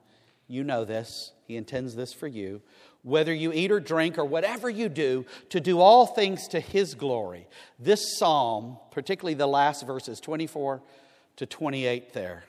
You 0.47 0.65
know 0.65 0.85
this. 0.85 1.33
He 1.47 1.57
intends 1.57 1.95
this 1.95 2.13
for 2.13 2.27
you 2.27 2.63
whether 3.03 3.33
you 3.33 3.53
eat 3.53 3.71
or 3.71 3.81
drink 3.81 4.19
or 4.19 4.25
whatever 4.25 4.69
you 4.69 4.89
do, 4.89 5.25
to 5.51 5.61
do 5.61 5.81
all 5.81 6.07
things 6.07 6.49
to 6.49 6.61
His 6.61 6.95
glory. 6.95 7.47
This 7.79 8.19
psalm, 8.19 8.79
particularly 8.91 9.35
the 9.35 9.47
last 9.47 9.87
verses, 9.87 10.21
24 10.21 10.83
to 11.37 11.47
28 11.47 12.13
there, 12.13 12.45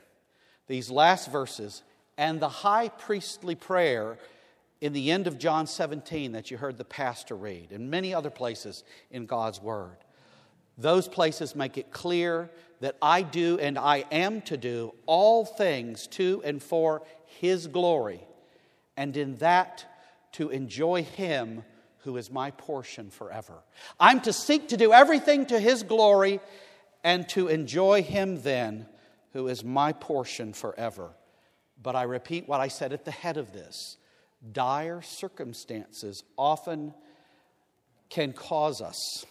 these 0.68 0.90
last 0.90 1.32
verses, 1.32 1.84
and 2.18 2.40
the 2.40 2.50
high 2.50 2.90
priestly 2.90 3.56
prayer 3.56 4.18
in 4.82 4.94
the 4.94 5.12
end 5.12 5.28
of 5.28 5.38
John 5.38 5.68
17 5.68 6.32
that 6.32 6.52
you 6.52 6.58
heard 6.58 6.78
the 6.78 6.86
pastor 6.86 7.36
read, 7.36 7.72
and 7.72 7.92
many 7.92 8.14
other 8.14 8.30
places 8.30 8.84
in 9.12 9.26
God's 9.26 9.62
Word. 9.62 9.98
Those 10.78 11.08
places 11.08 11.56
make 11.56 11.78
it 11.78 11.92
clear 11.92 12.50
that 12.80 12.96
I 13.02 13.22
do 13.22 13.60
and 13.60 13.78
I 13.78 14.06
am 14.12 14.42
to 14.44 14.56
do 14.56 14.94
all 15.06 15.44
things 15.46 16.08
to 16.08 16.42
and 16.46 16.64
for 16.64 17.02
His 17.26 17.68
glory. 17.68 18.22
And 18.96 19.16
in 19.18 19.36
that 19.38 19.86
to 20.34 20.50
enjoy 20.50 21.04
Him 21.04 21.64
who 22.04 22.16
is 22.16 22.32
my 22.32 22.52
portion 22.52 23.10
forever. 23.10 23.56
I'm 24.00 24.22
to 24.22 24.32
seek 24.32 24.70
to 24.70 24.78
do 24.78 24.94
everything 24.94 25.46
to 25.48 25.60
His 25.60 25.84
glory 25.84 26.40
and 27.04 27.28
to 27.30 27.50
enjoy 27.50 28.02
Him 28.02 28.42
then 28.42 28.88
who 29.34 29.50
is 29.50 29.64
my 29.64 29.92
portion 29.92 30.54
forever. 30.54 31.12
But 31.82 31.98
I 31.98 32.04
repeat 32.04 32.48
what 32.48 32.62
I 32.62 32.70
said 32.70 32.94
at 32.94 33.04
the 33.04 33.12
head 33.12 33.36
of 33.36 33.52
this 33.52 33.98
dire 34.52 35.02
circumstances 35.02 36.24
often 36.38 36.94
can 38.10 38.34
cause 38.34 38.82
us 38.82 39.26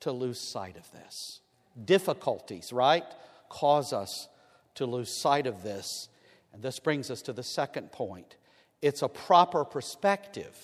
to 0.00 0.12
lose 0.12 0.40
sight 0.40 0.76
of 0.76 0.90
this. 0.92 1.40
Difficulties, 1.84 2.72
right, 2.72 3.04
cause 3.48 3.92
us 3.92 4.28
to 4.76 4.86
lose 4.86 5.20
sight 5.20 5.46
of 5.46 5.62
this. 5.62 6.08
And 6.52 6.62
this 6.62 6.78
brings 6.78 7.10
us 7.10 7.22
to 7.22 7.32
the 7.32 7.42
second 7.42 7.92
point 7.92 8.36
it's 8.82 9.02
a 9.02 9.08
proper 9.08 9.64
perspective 9.64 10.54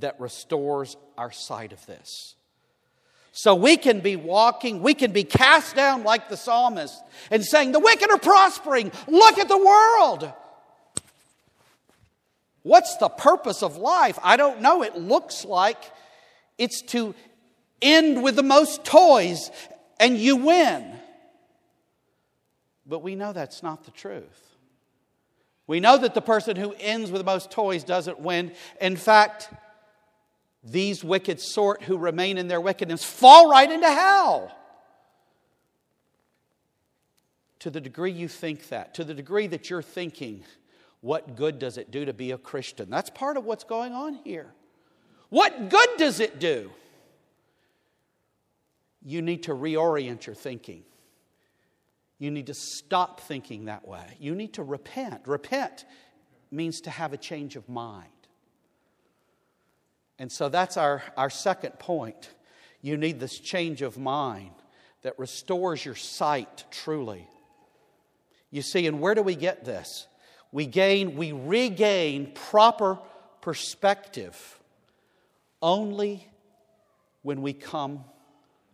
that 0.00 0.20
restores 0.20 0.96
our 1.16 1.30
sight 1.30 1.72
of 1.72 1.84
this. 1.86 2.34
So 3.32 3.54
we 3.54 3.76
can 3.76 4.00
be 4.00 4.16
walking, 4.16 4.82
we 4.82 4.94
can 4.94 5.12
be 5.12 5.22
cast 5.22 5.76
down 5.76 6.02
like 6.02 6.28
the 6.28 6.36
psalmist 6.36 7.00
and 7.30 7.44
saying, 7.44 7.72
The 7.72 7.78
wicked 7.78 8.10
are 8.10 8.18
prospering. 8.18 8.90
Look 9.06 9.38
at 9.38 9.48
the 9.48 9.56
world. 9.56 10.32
What's 12.62 12.96
the 12.96 13.08
purpose 13.08 13.62
of 13.62 13.76
life? 13.76 14.18
I 14.22 14.36
don't 14.36 14.60
know. 14.60 14.82
It 14.82 14.96
looks 14.96 15.44
like 15.44 15.78
it's 16.58 16.82
to 16.88 17.14
end 17.80 18.22
with 18.22 18.36
the 18.36 18.42
most 18.42 18.84
toys 18.84 19.50
and 20.00 20.16
you 20.18 20.36
win. 20.36 20.92
But 22.86 23.00
we 23.00 23.14
know 23.14 23.32
that's 23.32 23.62
not 23.62 23.84
the 23.84 23.90
truth. 23.90 24.48
We 25.66 25.80
know 25.80 25.98
that 25.98 26.14
the 26.14 26.22
person 26.22 26.56
who 26.56 26.74
ends 26.80 27.10
with 27.10 27.20
the 27.20 27.24
most 27.24 27.50
toys 27.50 27.84
doesn't 27.84 28.18
win. 28.18 28.52
In 28.80 28.96
fact, 28.96 29.50
these 30.64 31.04
wicked 31.04 31.40
sort 31.40 31.82
who 31.82 31.98
remain 31.98 32.38
in 32.38 32.48
their 32.48 32.60
wickedness 32.60 33.04
fall 33.04 33.50
right 33.50 33.70
into 33.70 33.86
hell. 33.86 34.50
To 37.60 37.70
the 37.70 37.80
degree 37.80 38.12
you 38.12 38.28
think 38.28 38.68
that, 38.68 38.94
to 38.94 39.04
the 39.04 39.14
degree 39.14 39.46
that 39.48 39.68
you're 39.68 39.82
thinking, 39.82 40.44
what 41.00 41.36
good 41.36 41.58
does 41.58 41.78
it 41.78 41.90
do 41.90 42.04
to 42.04 42.12
be 42.12 42.32
a 42.32 42.38
Christian? 42.38 42.90
That's 42.90 43.10
part 43.10 43.36
of 43.36 43.44
what's 43.44 43.64
going 43.64 43.92
on 43.92 44.14
here. 44.24 44.52
What 45.28 45.68
good 45.68 45.88
does 45.98 46.20
it 46.20 46.38
do? 46.38 46.70
You 49.04 49.22
need 49.22 49.44
to 49.44 49.52
reorient 49.52 50.26
your 50.26 50.34
thinking. 50.34 50.82
You 52.18 52.30
need 52.30 52.46
to 52.46 52.54
stop 52.54 53.20
thinking 53.20 53.66
that 53.66 53.86
way. 53.86 54.16
You 54.18 54.34
need 54.34 54.54
to 54.54 54.64
repent. 54.64 55.22
Repent 55.26 55.84
means 56.50 56.80
to 56.82 56.90
have 56.90 57.12
a 57.12 57.16
change 57.16 57.54
of 57.54 57.68
mind. 57.68 58.08
And 60.18 60.32
so 60.32 60.48
that's 60.48 60.76
our, 60.76 61.02
our 61.16 61.30
second 61.30 61.78
point. 61.78 62.30
You 62.82 62.96
need 62.96 63.20
this 63.20 63.38
change 63.38 63.82
of 63.82 63.98
mind 63.98 64.50
that 65.02 65.16
restores 65.18 65.84
your 65.84 65.94
sight 65.94 66.64
truly. 66.72 67.28
You 68.50 68.62
see, 68.62 68.86
and 68.86 69.00
where 69.00 69.14
do 69.14 69.22
we 69.22 69.36
get 69.36 69.64
this? 69.64 70.08
We 70.52 70.66
gain, 70.66 71.16
we 71.16 71.32
regain 71.32 72.32
proper 72.34 72.98
perspective 73.40 74.58
only 75.60 76.28
when 77.22 77.42
we 77.42 77.52
come 77.52 78.04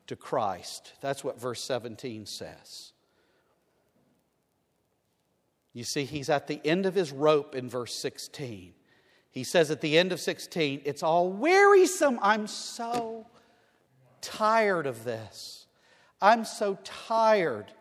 to 0.07 0.17
Christ. 0.17 0.93
That's 1.01 1.25
what 1.25 1.41
verse 1.41 1.63
17 1.63 2.27
says. 2.27 2.93
You 5.73 5.83
see, 5.83 6.05
he's 6.05 6.31
at 6.31 6.47
the 6.47 6.61
end 6.65 6.87
of 6.87 6.95
his 6.95 7.11
rope 7.11 7.57
in 7.57 7.69
verse 7.69 7.95
16. 7.95 8.75
He 9.31 9.43
says 9.43 9.73
at 9.73 9.81
the 9.81 9.99
end 9.99 10.13
of 10.13 10.21
16, 10.21 10.83
It's 10.85 11.03
all 11.03 11.29
wearisome. 11.29 12.21
I'm 12.23 12.47
so 12.47 13.27
tired 14.21 14.87
of 14.87 15.03
this. 15.03 15.67
I'm 16.23 16.45
so 16.45 16.79
tired 16.85 17.73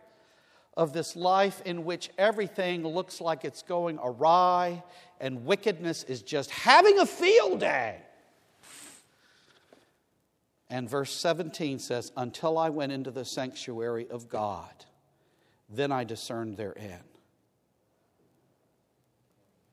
of 0.76 0.94
this 0.94 1.16
life 1.16 1.62
in 1.66 1.86
which 1.86 2.10
everything 2.18 2.86
looks 2.86 3.22
like 3.22 3.46
it's 3.46 3.62
going 3.62 4.00
awry 4.02 4.84
and 5.20 5.46
wickedness 5.46 6.04
is 6.04 6.22
just 6.22 6.50
having 6.52 7.00
a 7.00 7.06
field 7.06 7.60
day. 7.60 7.98
And 10.70 10.90
verse 10.90 11.14
17 11.14 11.78
says, 11.78 12.12
Until 12.18 12.58
I 12.58 12.70
went 12.70 12.92
into 12.92 13.12
the 13.12 13.24
sanctuary 13.24 14.08
of 14.10 14.28
God, 14.28 14.74
then 15.70 15.92
I 15.92 16.04
discerned 16.04 16.58
their 16.58 16.78
end. 16.78 17.04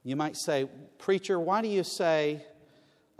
You 0.03 0.17
might 0.17 0.37
say, 0.37 0.69
Preacher, 0.99 1.41
why 1.41 1.63
do 1.63 1.69
you 1.69 1.85
say, 1.85 2.45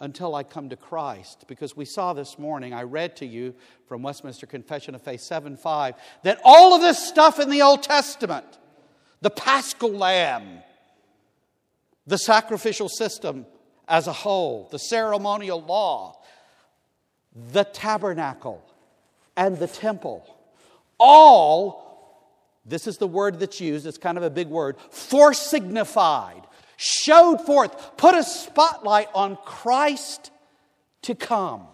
until 0.01 0.35
I 0.35 0.43
come 0.43 0.71
to 0.71 0.77
Christ? 0.77 1.45
Because 1.47 1.77
we 1.77 1.85
saw 1.85 2.13
this 2.13 2.39
morning, 2.39 2.73
I 2.73 2.83
read 2.83 3.17
to 3.17 3.27
you 3.27 3.55
from 3.87 4.03
Westminster 4.03 4.47
Confession 4.47 4.95
of 4.95 5.03
Faith 5.03 5.21
7 5.21 5.57
5, 5.57 5.95
that 6.25 6.41
all 6.45 6.75
of 6.75 6.81
this 6.81 6.99
stuff 6.99 7.39
in 7.39 7.51
the 7.51 7.63
Old 7.63 7.83
Testament, 7.83 8.47
the 9.21 9.31
paschal 9.31 9.93
lamb, 9.93 10.63
the 12.07 12.19
sacrificial 12.19 12.89
system 12.89 13.47
as 13.87 14.07
a 14.07 14.13
whole, 14.13 14.69
the 14.71 14.79
ceremonial 14.79 15.61
law, 15.63 16.21
the 17.53 17.65
tabernacle, 17.65 18.65
and 19.37 19.59
the 19.59 19.67
temple, 19.69 20.25
all, 20.99 22.31
this 22.65 22.87
is 22.87 22.99
the 22.99 23.07
word 23.07 23.41
that's 23.41 23.61
used, 23.61 23.87
it's 23.87 23.99
kind 23.99 24.19
of 24.19 24.25
a 24.25 24.31
big 24.31 24.49
word, 24.49 24.77
for 24.91 25.35
signified 25.35 26.43
showed 26.83 27.43
forth, 27.43 27.99
put 27.99 28.15
a 28.15 28.23
spotlight 28.25 29.09
on 29.15 29.37
Christ 29.45 30.31
to 31.03 31.15
come. 31.15 31.67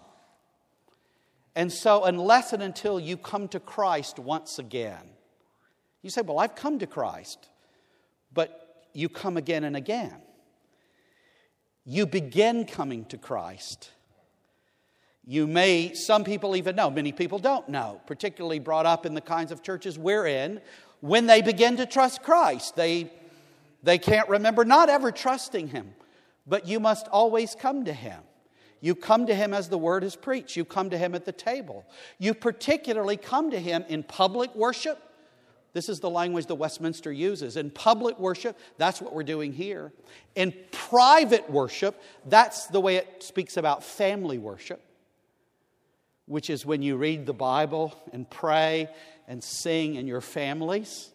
And 1.55 1.71
so, 1.71 2.03
unless 2.03 2.51
and 2.51 2.61
until 2.61 2.99
you 2.99 3.15
come 3.15 3.47
to 3.49 3.59
Christ 3.59 4.19
once 4.19 4.59
again, 4.59 5.09
you 6.01 6.09
say, 6.09 6.21
Well, 6.21 6.39
I've 6.39 6.55
come 6.55 6.79
to 6.79 6.87
Christ, 6.87 7.47
but 8.33 8.85
you 8.93 9.07
come 9.07 9.37
again 9.37 9.63
and 9.63 9.77
again. 9.77 10.15
You 11.85 12.05
begin 12.05 12.65
coming 12.65 13.05
to 13.05 13.17
Christ 13.17 13.91
You 15.29 15.45
may, 15.45 15.93
some 15.93 16.23
people 16.23 16.55
even 16.55 16.77
know, 16.77 16.89
many 16.89 17.11
people 17.11 17.37
don't 17.37 17.67
know, 17.67 17.99
particularly 18.07 18.59
brought 18.59 18.85
up 18.85 19.05
in 19.05 19.13
the 19.13 19.19
kinds 19.19 19.51
of 19.51 19.61
churches 19.61 19.99
we're 19.99 20.25
in, 20.25 20.61
when 21.01 21.27
they 21.27 21.41
begin 21.41 21.75
to 21.77 21.85
trust 21.85 22.23
Christ. 22.23 22.77
They, 22.77 23.11
they 23.83 23.97
can't 23.97 24.29
remember 24.29 24.65
not 24.65 24.89
ever 24.89 25.11
trusting 25.11 25.69
Him, 25.69 25.93
but 26.45 26.67
you 26.67 26.79
must 26.79 27.07
always 27.07 27.55
come 27.55 27.85
to 27.85 27.93
Him. 27.93 28.21
You 28.79 28.95
come 28.95 29.25
to 29.27 29.35
Him 29.35 29.53
as 29.53 29.69
the 29.69 29.77
Word 29.77 30.03
is 30.03 30.15
preached. 30.15 30.55
You 30.55 30.65
come 30.65 30.89
to 30.89 30.97
Him 30.97 31.15
at 31.15 31.25
the 31.25 31.31
table. 31.31 31.85
You 32.19 32.33
particularly 32.33 33.17
come 33.17 33.51
to 33.51 33.59
Him 33.59 33.85
in 33.87 34.03
public 34.03 34.53
worship. 34.55 35.01
This 35.73 35.89
is 35.89 35.99
the 35.99 36.09
language 36.09 36.45
the 36.45 36.55
Westminster 36.55 37.11
uses. 37.11 37.57
In 37.57 37.69
public 37.69 38.19
worship, 38.19 38.57
that's 38.77 39.01
what 39.01 39.13
we're 39.13 39.23
doing 39.23 39.53
here. 39.53 39.91
In 40.35 40.53
private 40.71 41.49
worship, 41.49 42.01
that's 42.25 42.67
the 42.67 42.79
way 42.79 42.95
it 42.95 43.21
speaks 43.23 43.57
about 43.57 43.83
family 43.83 44.37
worship 44.37 44.81
which 46.27 46.49
is 46.49 46.65
when 46.65 46.81
you 46.81 46.97
read 46.97 47.25
the 47.25 47.33
Bible 47.33 47.93
and 48.13 48.29
pray 48.29 48.89
and 49.27 49.43
sing 49.43 49.95
in 49.95 50.07
your 50.07 50.21
families 50.21 51.09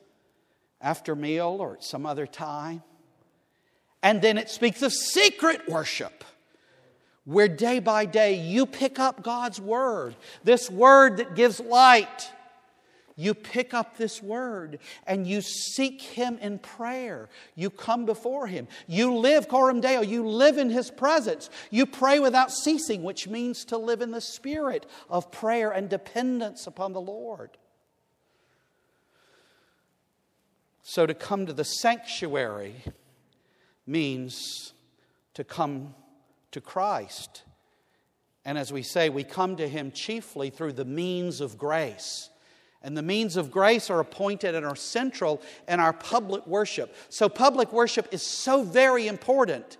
after 0.83 1.15
meal 1.15 1.59
or 1.61 1.75
at 1.75 1.85
some 1.85 2.05
other 2.05 2.27
time. 2.27 2.83
And 4.03 4.21
then 4.21 4.37
it 4.37 4.51
speaks 4.51 4.83
of 4.83 4.93
secret 4.93 5.69
worship, 5.69 6.25
where 7.25 7.49
day 7.49 7.79
by 7.79 8.05
day 8.05 8.35
you 8.35 8.67
pick 8.67 8.99
up 8.99 9.23
God's 9.23 9.61
word, 9.61 10.17
this 10.43 10.69
word 10.69 11.19
that 11.19 11.37
gives 11.37 11.61
light 11.61 12.31
you 13.17 13.35
pick 13.35 13.75
up 13.75 13.97
this 13.97 14.23
word 14.23 14.79
and 15.07 15.27
you 15.27 15.41
seek 15.43 16.01
Him 16.01 16.39
in 16.41 16.59
prayer. 16.59 17.29
You 17.55 17.71
come 17.71 18.07
before 18.07 18.47
Him. 18.47 18.69
You 18.87 19.17
live, 19.17 19.49
Coram 19.49 19.81
Deo, 19.81 20.01
you 20.01 20.27
live 20.27 20.59
in 20.59 20.71
His 20.71 20.91
presence. 20.91 21.51
You 21.71 21.87
pray 21.87 22.21
without 22.21 22.51
ceasing, 22.51 23.03
which 23.03 23.29
means 23.29 23.65
to 23.67 23.79
live 23.79 24.01
in 24.01 24.11
the 24.11 24.21
spirit 24.21 24.87
of 25.11 25.31
prayer 25.31 25.71
and 25.71 25.89
dependence 25.89 26.67
upon 26.67 26.93
the 26.93 27.01
Lord. 27.01 27.51
So 30.83 31.07
to 31.07 31.15
come 31.15 31.47
to 31.47 31.53
the 31.53 31.65
sanctuary 31.65 32.83
means 33.87 34.73
to 35.35 35.45
come 35.45 35.95
to 36.51 36.61
Christ. 36.61 37.43
And 38.45 38.59
as 38.59 38.73
we 38.73 38.83
say, 38.83 39.09
we 39.09 39.25
come 39.25 39.57
to 39.57 39.69
Him 39.69 39.93
chiefly 39.93 40.51
through 40.51 40.73
the 40.73 40.85
means 40.85 41.41
of 41.41 41.57
grace 41.57 42.31
and 42.83 42.97
the 42.97 43.03
means 43.03 43.37
of 43.37 43.51
grace 43.51 43.91
are 43.91 44.01
appointed 44.01 44.55
and 44.55 44.67
are 44.67 44.77
central 44.77 45.41
in 45.69 45.79
our 45.79 45.93
public 45.93 46.47
worship. 46.47 46.95
So, 47.09 47.29
public 47.29 47.73
worship 47.73 48.09
is 48.13 48.23
so 48.23 48.65
very 48.65 49.07
important. 49.07 49.79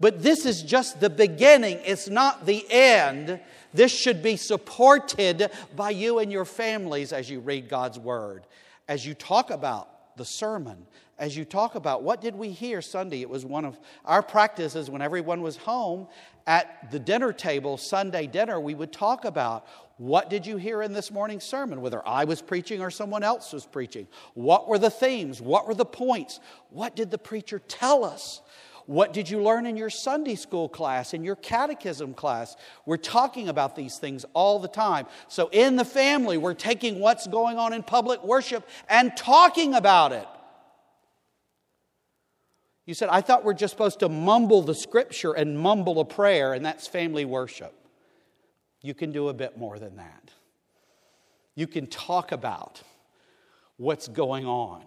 But 0.00 0.22
this 0.22 0.44
is 0.44 0.62
just 0.62 1.00
the 1.00 1.10
beginning, 1.10 1.80
it's 1.84 2.08
not 2.08 2.46
the 2.46 2.64
end. 2.70 3.40
This 3.72 3.96
should 3.96 4.22
be 4.22 4.36
supported 4.36 5.50
by 5.74 5.90
you 5.90 6.18
and 6.18 6.30
your 6.30 6.44
families 6.44 7.12
as 7.12 7.28
you 7.28 7.40
read 7.40 7.68
God's 7.68 7.98
Word, 7.98 8.46
as 8.88 9.04
you 9.04 9.14
talk 9.14 9.50
about 9.50 9.88
the 10.16 10.24
sermon, 10.24 10.86
as 11.18 11.36
you 11.36 11.44
talk 11.44 11.74
about 11.74 12.02
what 12.02 12.20
did 12.20 12.34
we 12.34 12.50
hear 12.50 12.82
Sunday. 12.82 13.20
It 13.20 13.30
was 13.30 13.44
one 13.44 13.64
of 13.64 13.78
our 14.04 14.22
practices 14.22 14.90
when 14.90 15.02
everyone 15.02 15.42
was 15.42 15.56
home 15.56 16.08
at 16.46 16.90
the 16.90 16.98
dinner 16.98 17.32
table, 17.32 17.76
Sunday 17.76 18.26
dinner, 18.26 18.60
we 18.60 18.74
would 18.74 18.92
talk 18.92 19.24
about 19.24 19.66
what 19.96 20.28
did 20.28 20.46
you 20.46 20.56
hear 20.56 20.82
in 20.82 20.92
this 20.92 21.10
morning's 21.10 21.44
sermon, 21.44 21.80
whether 21.80 22.06
I 22.06 22.24
was 22.24 22.42
preaching 22.42 22.82
or 22.82 22.90
someone 22.90 23.22
else 23.22 23.52
was 23.52 23.64
preaching? 23.64 24.08
What 24.34 24.68
were 24.68 24.78
the 24.78 24.90
themes? 24.90 25.40
What 25.40 25.66
were 25.66 25.74
the 25.74 25.84
points? 25.84 26.40
What 26.70 26.96
did 26.96 27.10
the 27.10 27.18
preacher 27.18 27.60
tell 27.60 28.04
us? 28.04 28.42
What 28.86 29.12
did 29.14 29.30
you 29.30 29.42
learn 29.42 29.64
in 29.64 29.76
your 29.76 29.88
Sunday 29.88 30.34
school 30.34 30.68
class, 30.68 31.14
in 31.14 31.24
your 31.24 31.36
catechism 31.36 32.12
class? 32.12 32.54
We're 32.84 32.98
talking 32.98 33.48
about 33.48 33.76
these 33.76 33.96
things 33.96 34.26
all 34.34 34.58
the 34.58 34.68
time. 34.68 35.06
So, 35.28 35.48
in 35.52 35.76
the 35.76 35.84
family, 35.84 36.36
we're 36.36 36.54
taking 36.54 37.00
what's 37.00 37.26
going 37.26 37.56
on 37.56 37.72
in 37.72 37.82
public 37.82 38.22
worship 38.22 38.68
and 38.88 39.16
talking 39.16 39.74
about 39.74 40.12
it. 40.12 40.26
You 42.84 42.92
said, 42.92 43.08
I 43.08 43.22
thought 43.22 43.44
we're 43.44 43.54
just 43.54 43.72
supposed 43.72 44.00
to 44.00 44.10
mumble 44.10 44.60
the 44.60 44.74
scripture 44.74 45.32
and 45.32 45.58
mumble 45.58 46.00
a 46.00 46.04
prayer, 46.04 46.52
and 46.52 46.64
that's 46.64 46.86
family 46.86 47.24
worship. 47.24 47.72
You 48.82 48.92
can 48.92 49.12
do 49.12 49.28
a 49.28 49.32
bit 49.32 49.56
more 49.56 49.78
than 49.78 49.96
that. 49.96 50.30
You 51.54 51.66
can 51.66 51.86
talk 51.86 52.32
about 52.32 52.82
what's 53.78 54.08
going 54.08 54.44
on 54.44 54.84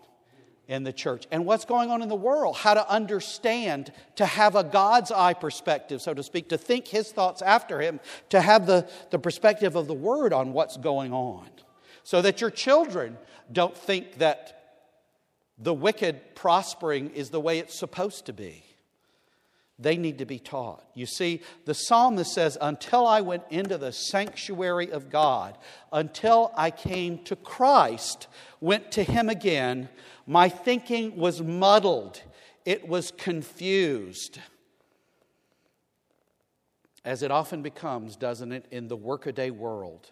in 0.68 0.84
the 0.84 0.94
church. 0.94 1.26
And 1.32 1.46
what's 1.46 1.66
going 1.66 1.90
on 1.92 2.02
in 2.02 2.10
the 2.10 2.16
world, 2.16 2.58
how 2.58 2.74
to 2.74 2.90
understand, 2.90 3.92
to 4.16 4.26
have 4.26 4.56
a 4.56 4.64
God's 4.64 5.12
eye 5.12 5.34
perspective, 5.34 6.02
so 6.02 6.14
to 6.14 6.24
speak, 6.24 6.50
to 6.50 6.58
think 6.58 6.88
his 6.88 7.12
thoughts 7.12 7.42
after 7.42 7.80
him, 7.80 8.00
to 8.30 8.42
have 8.42 8.68
the, 8.68 8.88
the 9.10 9.20
perspective 9.20 9.76
of 9.76 9.88
the 9.88 9.94
word 9.94 10.34
on 10.34 10.54
what's 10.54 10.78
going 10.78 11.14
on, 11.14 11.48
so 12.04 12.22
that 12.22 12.42
your 12.42 12.52
children 12.52 13.18
don't 13.52 13.76
think 13.76 14.18
that 14.18 14.54
the 15.58 15.74
wicked 15.74 16.36
prospering 16.36 17.12
is 17.12 17.30
the 17.30 17.40
way 17.40 17.60
it's 17.60 17.74
supposed 17.74 18.26
to 18.26 18.34
be. 18.34 18.64
They 19.80 19.96
need 19.96 20.18
to 20.18 20.26
be 20.26 20.40
taught. 20.40 20.84
You 20.96 21.06
see, 21.06 21.42
the 21.66 21.76
psalmist 21.76 22.34
says, 22.34 22.58
Until 22.60 23.06
I 23.06 23.22
went 23.22 23.44
into 23.52 23.78
the 23.78 23.92
sanctuary 23.92 24.92
of 24.92 25.12
God, 25.12 25.58
until 25.92 26.52
I 26.56 26.72
came 26.72 27.24
to 27.26 27.36
Christ, 27.36 28.28
went 28.60 28.92
to 28.94 29.04
Him 29.04 29.30
again, 29.30 29.90
my 30.26 30.50
thinking 30.50 31.16
was 31.16 31.42
muddled, 31.42 32.22
it 32.66 32.88
was 32.88 33.12
confused. 33.12 34.40
As 37.06 37.22
it 37.22 37.32
often 37.32 37.62
becomes, 37.62 38.16
doesn't 38.16 38.52
it, 38.52 38.66
in 38.72 38.88
the 38.88 38.98
workaday 38.98 39.52
world 39.52 40.12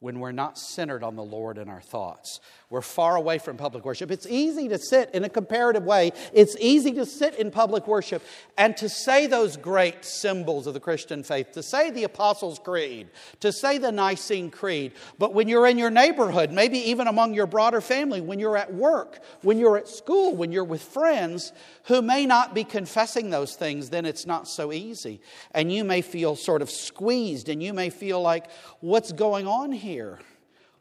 when 0.00 0.20
we're 0.20 0.32
not 0.32 0.58
centered 0.58 1.02
on 1.02 1.16
the 1.16 1.24
Lord 1.24 1.56
in 1.56 1.68
our 1.68 1.80
thoughts. 1.80 2.40
We're 2.68 2.82
far 2.82 3.16
away 3.16 3.38
from 3.38 3.56
public 3.56 3.84
worship. 3.84 4.10
It's 4.10 4.26
easy 4.26 4.68
to 4.68 4.78
sit 4.78 5.10
in 5.14 5.24
a 5.24 5.28
comparative 5.28 5.84
way. 5.84 6.12
It's 6.34 6.56
easy 6.60 6.92
to 6.94 7.06
sit 7.06 7.36
in 7.36 7.50
public 7.50 7.86
worship 7.86 8.22
and 8.58 8.76
to 8.78 8.88
say 8.88 9.26
those 9.26 9.56
great 9.56 10.04
symbols 10.04 10.66
of 10.66 10.74
the 10.74 10.80
Christian 10.80 11.22
faith, 11.22 11.52
to 11.52 11.62
say 11.62 11.90
the 11.90 12.04
Apostles' 12.04 12.58
Creed, 12.58 13.08
to 13.40 13.52
say 13.52 13.78
the 13.78 13.92
Nicene 13.92 14.50
Creed. 14.50 14.92
But 15.18 15.32
when 15.32 15.48
you're 15.48 15.66
in 15.66 15.78
your 15.78 15.90
neighborhood, 15.90 16.50
maybe 16.50 16.78
even 16.90 17.06
among 17.06 17.34
your 17.34 17.46
broader 17.46 17.80
family, 17.80 18.20
when 18.20 18.40
you're 18.40 18.56
at 18.56 18.74
work, 18.74 19.20
when 19.42 19.58
you're 19.58 19.78
at 19.78 19.88
school, 19.88 20.34
when 20.34 20.50
you're 20.50 20.64
with 20.64 20.82
friends 20.82 21.52
who 21.84 22.02
may 22.02 22.26
not 22.26 22.52
be 22.52 22.64
confessing 22.64 23.30
those 23.30 23.54
things, 23.54 23.90
then 23.90 24.04
it's 24.04 24.26
not 24.26 24.48
so 24.48 24.72
easy. 24.72 25.20
And 25.52 25.72
you 25.72 25.84
may 25.84 26.02
feel 26.02 26.34
sort 26.34 26.62
of 26.62 26.70
squeezed 26.70 27.48
and 27.48 27.62
you 27.62 27.72
may 27.72 27.90
feel 27.90 28.20
like, 28.20 28.50
what's 28.80 29.12
going 29.12 29.46
on 29.46 29.70
here? 29.70 29.95
Here? 29.96 30.18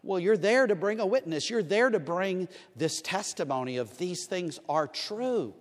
Well, 0.03 0.19
you're 0.19 0.35
there 0.35 0.67
to 0.67 0.75
bring 0.75 0.99
a 0.99 1.05
witness. 1.05 1.49
You're 1.49 1.63
there 1.63 1.89
to 1.89 1.99
bring 1.99 2.49
this 2.75 3.01
testimony 3.01 3.77
of 3.77 3.97
these 3.97 4.25
things 4.25 4.59
are 4.67 4.87
true. 4.87 5.53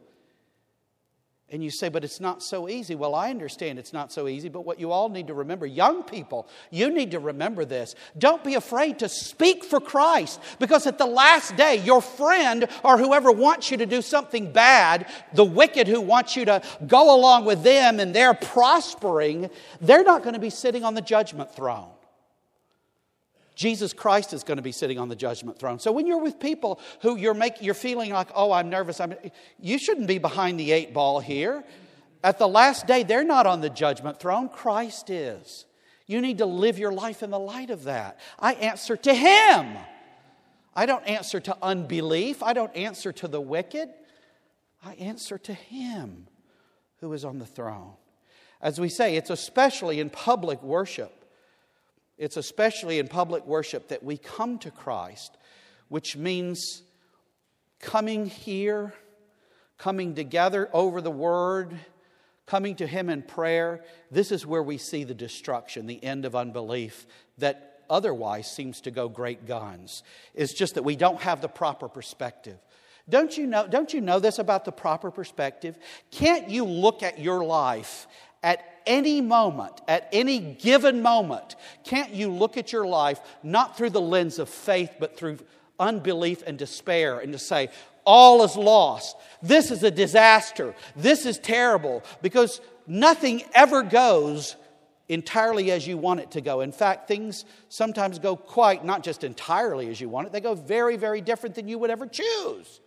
And 1.50 1.62
you 1.62 1.70
say, 1.70 1.88
but 1.88 2.02
it's 2.02 2.20
not 2.20 2.42
so 2.42 2.68
easy. 2.68 2.96
Well, 2.96 3.14
I 3.14 3.30
understand 3.30 3.78
it's 3.78 3.92
not 3.92 4.10
so 4.10 4.26
easy, 4.26 4.48
but 4.48 4.62
what 4.62 4.80
you 4.80 4.90
all 4.90 5.08
need 5.08 5.28
to 5.28 5.34
remember, 5.34 5.66
young 5.66 6.02
people, 6.02 6.48
you 6.72 6.90
need 6.90 7.12
to 7.12 7.20
remember 7.20 7.64
this. 7.64 7.94
Don't 8.18 8.42
be 8.42 8.54
afraid 8.54 8.98
to 8.98 9.08
speak 9.08 9.62
for 9.62 9.78
Christ 9.78 10.40
because 10.58 10.88
at 10.88 10.98
the 10.98 11.06
last 11.06 11.54
day, 11.54 11.76
your 11.76 12.02
friend 12.02 12.66
or 12.82 12.98
whoever 12.98 13.30
wants 13.30 13.70
you 13.70 13.76
to 13.76 13.86
do 13.86 14.02
something 14.02 14.52
bad, 14.52 15.06
the 15.32 15.44
wicked 15.44 15.86
who 15.86 16.00
wants 16.00 16.34
you 16.34 16.44
to 16.46 16.60
go 16.88 17.14
along 17.14 17.44
with 17.44 17.62
them 17.62 18.00
and 18.00 18.12
they're 18.12 18.34
prospering, 18.34 19.48
they're 19.80 20.02
not 20.02 20.24
going 20.24 20.34
to 20.34 20.40
be 20.40 20.50
sitting 20.50 20.82
on 20.82 20.94
the 20.94 21.02
judgment 21.02 21.54
throne. 21.54 21.93
Jesus 23.54 23.92
Christ 23.92 24.32
is 24.32 24.42
going 24.42 24.56
to 24.56 24.62
be 24.62 24.72
sitting 24.72 24.98
on 24.98 25.08
the 25.08 25.16
judgment 25.16 25.58
throne. 25.58 25.78
So 25.78 25.92
when 25.92 26.06
you're 26.06 26.22
with 26.22 26.40
people 26.40 26.80
who 27.02 27.16
you're 27.16 27.34
making, 27.34 27.64
you're 27.64 27.74
feeling 27.74 28.12
like, 28.12 28.28
oh, 28.34 28.52
I'm 28.52 28.68
nervous, 28.68 29.00
I'm, 29.00 29.14
you 29.60 29.78
shouldn't 29.78 30.08
be 30.08 30.18
behind 30.18 30.58
the 30.58 30.72
eight 30.72 30.92
ball 30.92 31.20
here. 31.20 31.64
At 32.22 32.38
the 32.38 32.48
last 32.48 32.86
day, 32.86 33.02
they're 33.02 33.24
not 33.24 33.46
on 33.46 33.60
the 33.60 33.70
judgment 33.70 34.18
throne. 34.18 34.48
Christ 34.48 35.10
is. 35.10 35.66
You 36.06 36.20
need 36.20 36.38
to 36.38 36.46
live 36.46 36.78
your 36.78 36.92
life 36.92 37.22
in 37.22 37.30
the 37.30 37.38
light 37.38 37.70
of 37.70 37.84
that. 37.84 38.18
I 38.38 38.54
answer 38.54 38.96
to 38.96 39.14
Him. 39.14 39.76
I 40.74 40.86
don't 40.86 41.06
answer 41.06 41.38
to 41.40 41.56
unbelief. 41.62 42.42
I 42.42 42.52
don't 42.52 42.74
answer 42.74 43.12
to 43.12 43.28
the 43.28 43.40
wicked. 43.40 43.88
I 44.84 44.94
answer 44.94 45.38
to 45.38 45.54
Him 45.54 46.26
who 47.00 47.12
is 47.12 47.24
on 47.24 47.38
the 47.38 47.46
throne. 47.46 47.92
As 48.60 48.80
we 48.80 48.88
say, 48.88 49.16
it's 49.16 49.30
especially 49.30 50.00
in 50.00 50.10
public 50.10 50.62
worship 50.62 51.23
it's 52.16 52.36
especially 52.36 52.98
in 52.98 53.08
public 53.08 53.46
worship 53.46 53.88
that 53.88 54.02
we 54.02 54.16
come 54.16 54.58
to 54.58 54.70
Christ, 54.70 55.36
which 55.88 56.16
means 56.16 56.82
coming 57.80 58.26
here, 58.26 58.94
coming 59.78 60.14
together 60.14 60.68
over 60.72 61.00
the 61.00 61.10
Word, 61.10 61.78
coming 62.46 62.76
to 62.76 62.86
Him 62.86 63.08
in 63.08 63.22
prayer. 63.22 63.84
This 64.10 64.30
is 64.30 64.46
where 64.46 64.62
we 64.62 64.78
see 64.78 65.04
the 65.04 65.14
destruction, 65.14 65.86
the 65.86 66.02
end 66.02 66.24
of 66.24 66.36
unbelief 66.36 67.06
that 67.38 67.82
otherwise 67.90 68.50
seems 68.50 68.80
to 68.82 68.90
go 68.90 69.08
great 69.08 69.46
guns. 69.46 70.02
It's 70.34 70.54
just 70.54 70.74
that 70.74 70.84
we 70.84 70.96
don't 70.96 71.20
have 71.20 71.40
the 71.40 71.48
proper 71.48 71.88
perspective. 71.88 72.58
Don't 73.08 73.36
you 73.36 73.46
know, 73.46 73.66
don't 73.66 73.92
you 73.92 74.00
know 74.00 74.18
this 74.18 74.38
about 74.38 74.64
the 74.64 74.72
proper 74.72 75.10
perspective? 75.10 75.76
Can't 76.10 76.48
you 76.48 76.64
look 76.64 77.02
at 77.02 77.18
your 77.18 77.44
life 77.44 78.06
at 78.44 78.64
any 78.86 79.20
moment, 79.20 79.80
at 79.88 80.08
any 80.12 80.38
given 80.38 81.02
moment, 81.02 81.56
can't 81.82 82.10
you 82.10 82.30
look 82.30 82.56
at 82.56 82.72
your 82.72 82.86
life 82.86 83.18
not 83.42 83.76
through 83.76 83.90
the 83.90 84.00
lens 84.00 84.38
of 84.38 84.48
faith, 84.48 84.92
but 85.00 85.16
through 85.16 85.38
unbelief 85.80 86.42
and 86.46 86.58
despair, 86.58 87.18
and 87.18 87.32
to 87.32 87.38
say, 87.38 87.70
all 88.04 88.44
is 88.44 88.54
lost. 88.54 89.16
This 89.42 89.70
is 89.70 89.82
a 89.82 89.90
disaster. 89.90 90.74
This 90.94 91.24
is 91.24 91.38
terrible 91.38 92.04
because 92.22 92.60
nothing 92.86 93.42
ever 93.54 93.82
goes 93.82 94.56
entirely 95.08 95.70
as 95.70 95.86
you 95.86 95.96
want 95.96 96.20
it 96.20 96.30
to 96.32 96.40
go. 96.40 96.60
In 96.60 96.72
fact, 96.72 97.08
things 97.08 97.46
sometimes 97.70 98.18
go 98.18 98.36
quite, 98.36 98.84
not 98.84 99.02
just 99.02 99.24
entirely 99.24 99.88
as 99.88 100.00
you 100.00 100.08
want 100.10 100.26
it, 100.26 100.32
they 100.32 100.40
go 100.40 100.54
very, 100.54 100.96
very 100.96 101.22
different 101.22 101.54
than 101.54 101.66
you 101.66 101.78
would 101.78 101.90
ever 101.90 102.06
choose. 102.06 102.80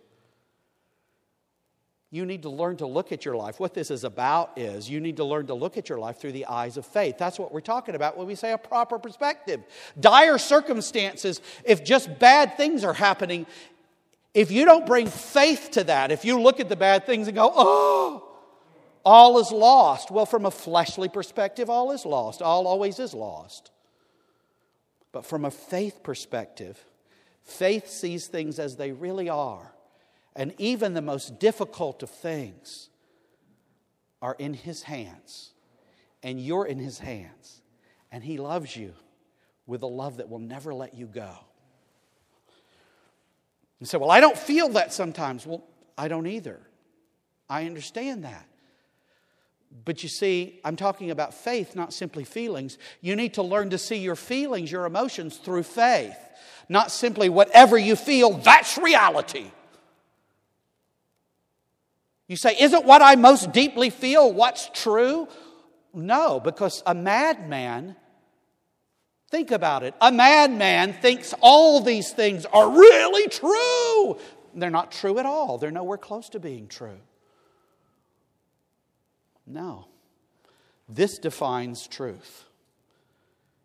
You 2.10 2.24
need 2.24 2.42
to 2.42 2.48
learn 2.48 2.78
to 2.78 2.86
look 2.86 3.12
at 3.12 3.24
your 3.26 3.36
life. 3.36 3.60
What 3.60 3.74
this 3.74 3.90
is 3.90 4.02
about 4.02 4.56
is 4.56 4.88
you 4.88 4.98
need 4.98 5.18
to 5.18 5.24
learn 5.24 5.46
to 5.48 5.54
look 5.54 5.76
at 5.76 5.90
your 5.90 5.98
life 5.98 6.18
through 6.18 6.32
the 6.32 6.46
eyes 6.46 6.78
of 6.78 6.86
faith. 6.86 7.18
That's 7.18 7.38
what 7.38 7.52
we're 7.52 7.60
talking 7.60 7.94
about 7.94 8.16
when 8.16 8.26
we 8.26 8.34
say 8.34 8.52
a 8.52 8.58
proper 8.58 8.98
perspective. 8.98 9.62
Dire 10.00 10.38
circumstances, 10.38 11.42
if 11.64 11.84
just 11.84 12.18
bad 12.18 12.56
things 12.56 12.82
are 12.82 12.94
happening, 12.94 13.46
if 14.32 14.50
you 14.50 14.64
don't 14.64 14.86
bring 14.86 15.06
faith 15.06 15.70
to 15.72 15.84
that, 15.84 16.10
if 16.10 16.24
you 16.24 16.40
look 16.40 16.60
at 16.60 16.70
the 16.70 16.76
bad 16.76 17.04
things 17.04 17.28
and 17.28 17.36
go, 17.36 17.52
oh, 17.54 18.24
all 19.04 19.38
is 19.38 19.52
lost. 19.52 20.10
Well, 20.10 20.26
from 20.26 20.46
a 20.46 20.50
fleshly 20.50 21.08
perspective, 21.10 21.68
all 21.68 21.92
is 21.92 22.06
lost. 22.06 22.40
All 22.40 22.66
always 22.66 22.98
is 22.98 23.12
lost. 23.12 23.70
But 25.12 25.26
from 25.26 25.44
a 25.44 25.50
faith 25.50 26.02
perspective, 26.02 26.82
faith 27.42 27.88
sees 27.88 28.26
things 28.28 28.58
as 28.58 28.76
they 28.76 28.92
really 28.92 29.28
are. 29.28 29.72
And 30.36 30.54
even 30.58 30.94
the 30.94 31.02
most 31.02 31.38
difficult 31.38 32.02
of 32.02 32.10
things 32.10 32.90
are 34.22 34.36
in 34.38 34.54
His 34.54 34.82
hands. 34.82 35.52
And 36.22 36.40
you're 36.40 36.66
in 36.66 36.78
His 36.78 36.98
hands. 36.98 37.62
And 38.10 38.22
He 38.22 38.38
loves 38.38 38.76
you 38.76 38.94
with 39.66 39.82
a 39.82 39.86
love 39.86 40.16
that 40.16 40.28
will 40.28 40.38
never 40.38 40.72
let 40.74 40.94
you 40.94 41.06
go. 41.06 41.30
You 43.78 43.86
say, 43.86 43.98
Well, 43.98 44.10
I 44.10 44.20
don't 44.20 44.38
feel 44.38 44.70
that 44.70 44.92
sometimes. 44.92 45.46
Well, 45.46 45.64
I 45.96 46.08
don't 46.08 46.26
either. 46.26 46.60
I 47.48 47.66
understand 47.66 48.24
that. 48.24 48.46
But 49.84 50.02
you 50.02 50.08
see, 50.08 50.60
I'm 50.64 50.76
talking 50.76 51.10
about 51.10 51.34
faith, 51.34 51.76
not 51.76 51.92
simply 51.92 52.24
feelings. 52.24 52.78
You 53.00 53.16
need 53.16 53.34
to 53.34 53.42
learn 53.42 53.70
to 53.70 53.78
see 53.78 53.96
your 53.96 54.16
feelings, 54.16 54.72
your 54.72 54.86
emotions 54.86 55.36
through 55.36 55.64
faith, 55.64 56.16
not 56.68 56.90
simply 56.90 57.28
whatever 57.28 57.76
you 57.76 57.96
feel, 57.96 58.30
that's 58.38 58.78
reality. 58.78 59.50
You 62.28 62.36
say, 62.36 62.54
Isn't 62.60 62.84
what 62.84 63.02
I 63.02 63.16
most 63.16 63.52
deeply 63.52 63.90
feel 63.90 64.32
what's 64.32 64.70
true? 64.72 65.26
No, 65.94 66.38
because 66.38 66.82
a 66.86 66.94
madman, 66.94 67.96
think 69.30 69.50
about 69.50 69.82
it, 69.82 69.94
a 70.00 70.12
madman 70.12 70.92
thinks 70.92 71.34
all 71.40 71.80
these 71.80 72.12
things 72.12 72.44
are 72.44 72.70
really 72.70 73.28
true. 73.28 74.18
They're 74.54 74.70
not 74.70 74.92
true 74.92 75.18
at 75.18 75.26
all, 75.26 75.58
they're 75.58 75.70
nowhere 75.70 75.98
close 75.98 76.28
to 76.30 76.38
being 76.38 76.68
true. 76.68 77.00
No. 79.46 79.86
This 80.88 81.18
defines 81.18 81.86
truth. 81.86 82.44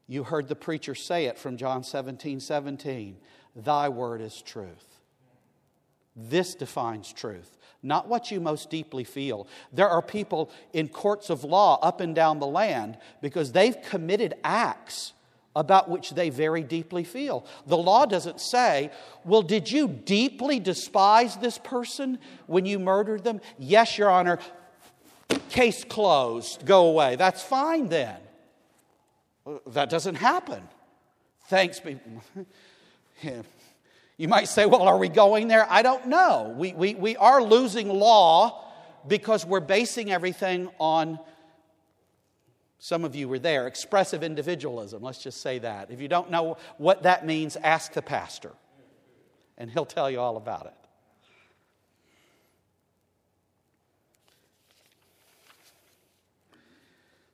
You 0.08 0.24
heard 0.24 0.48
the 0.48 0.56
preacher 0.56 0.96
say 0.96 1.26
it 1.26 1.38
from 1.38 1.58
John 1.58 1.84
17 1.84 2.40
17. 2.40 3.18
Thy 3.56 3.90
word 3.90 4.22
is 4.22 4.42
truth. 4.42 4.93
This 6.16 6.56
defines 6.56 7.12
truth, 7.12 7.58
not 7.82 8.08
what 8.08 8.32
you 8.32 8.40
most 8.40 8.70
deeply 8.70 9.04
feel. 9.04 9.48
There 9.72 9.90
are 9.90 10.02
people 10.02 10.52
in 10.74 10.88
courts 10.88 11.30
of 11.30 11.44
law 11.44 11.80
up 11.82 12.02
and 12.02 12.14
down 12.14 12.40
the 12.40 12.48
land 12.48 12.98
because 13.22 13.52
they've 13.52 13.82
committed 13.82 14.36
acts 14.44 15.14
about 15.56 15.90
which 15.90 16.12
they 16.12 16.30
very 16.30 16.64
deeply 16.64 17.04
feel. 17.04 17.46
The 17.68 17.78
law 17.78 18.06
doesn't 18.06 18.42
say, 18.42 18.92
Well, 19.24 19.42
did 19.44 19.72
you 19.72 19.88
deeply 19.88 20.60
despise 20.60 21.38
this 21.38 21.58
person 21.58 22.20
when 22.48 22.66
you 22.66 22.80
murdered 22.80 23.24
them? 23.24 23.40
Yes, 23.60 23.98
Your 23.98 24.10
Honor, 24.10 24.40
Case 25.50 25.84
closed, 25.84 26.66
go 26.66 26.88
away. 26.88 27.16
That's 27.16 27.42
fine 27.42 27.88
then. 27.88 28.18
That 29.68 29.90
doesn't 29.90 30.16
happen. 30.16 30.64
Thanks 31.48 31.80
be. 31.80 32.00
You 34.18 34.28
might 34.28 34.48
say, 34.48 34.66
well, 34.66 34.84
are 34.84 34.98
we 34.98 35.10
going 35.10 35.48
there? 35.48 35.66
I 35.70 35.82
don't 35.82 36.08
know. 36.08 36.54
We, 36.56 36.74
we, 36.74 36.96
we 36.96 37.16
are 37.18 37.42
losing 37.42 37.90
law 37.90 38.64
because 39.08 39.46
we're 39.46 39.60
basing 39.60 40.12
everything 40.12 40.70
on, 40.80 41.20
some 42.78 43.06
of 43.06 43.16
you 43.16 43.28
were 43.28 43.40
there, 43.40 43.66
expressive 43.68 44.24
individualism. 44.24 45.02
Let's 45.02 45.22
just 45.22 45.42
say 45.42 45.60
that. 45.60 45.90
If 45.90 46.00
you 46.00 46.08
don't 46.08 46.30
know 46.30 46.58
what 46.78 47.04
that 47.04 47.26
means, 47.26 47.56
ask 47.56 47.94
the 47.94 48.02
pastor, 48.02 48.52
and 49.58 49.70
he'll 49.70 49.86
tell 49.86 50.10
you 50.10 50.20
all 50.20 50.38
about 50.38 50.68
it. 50.68 50.74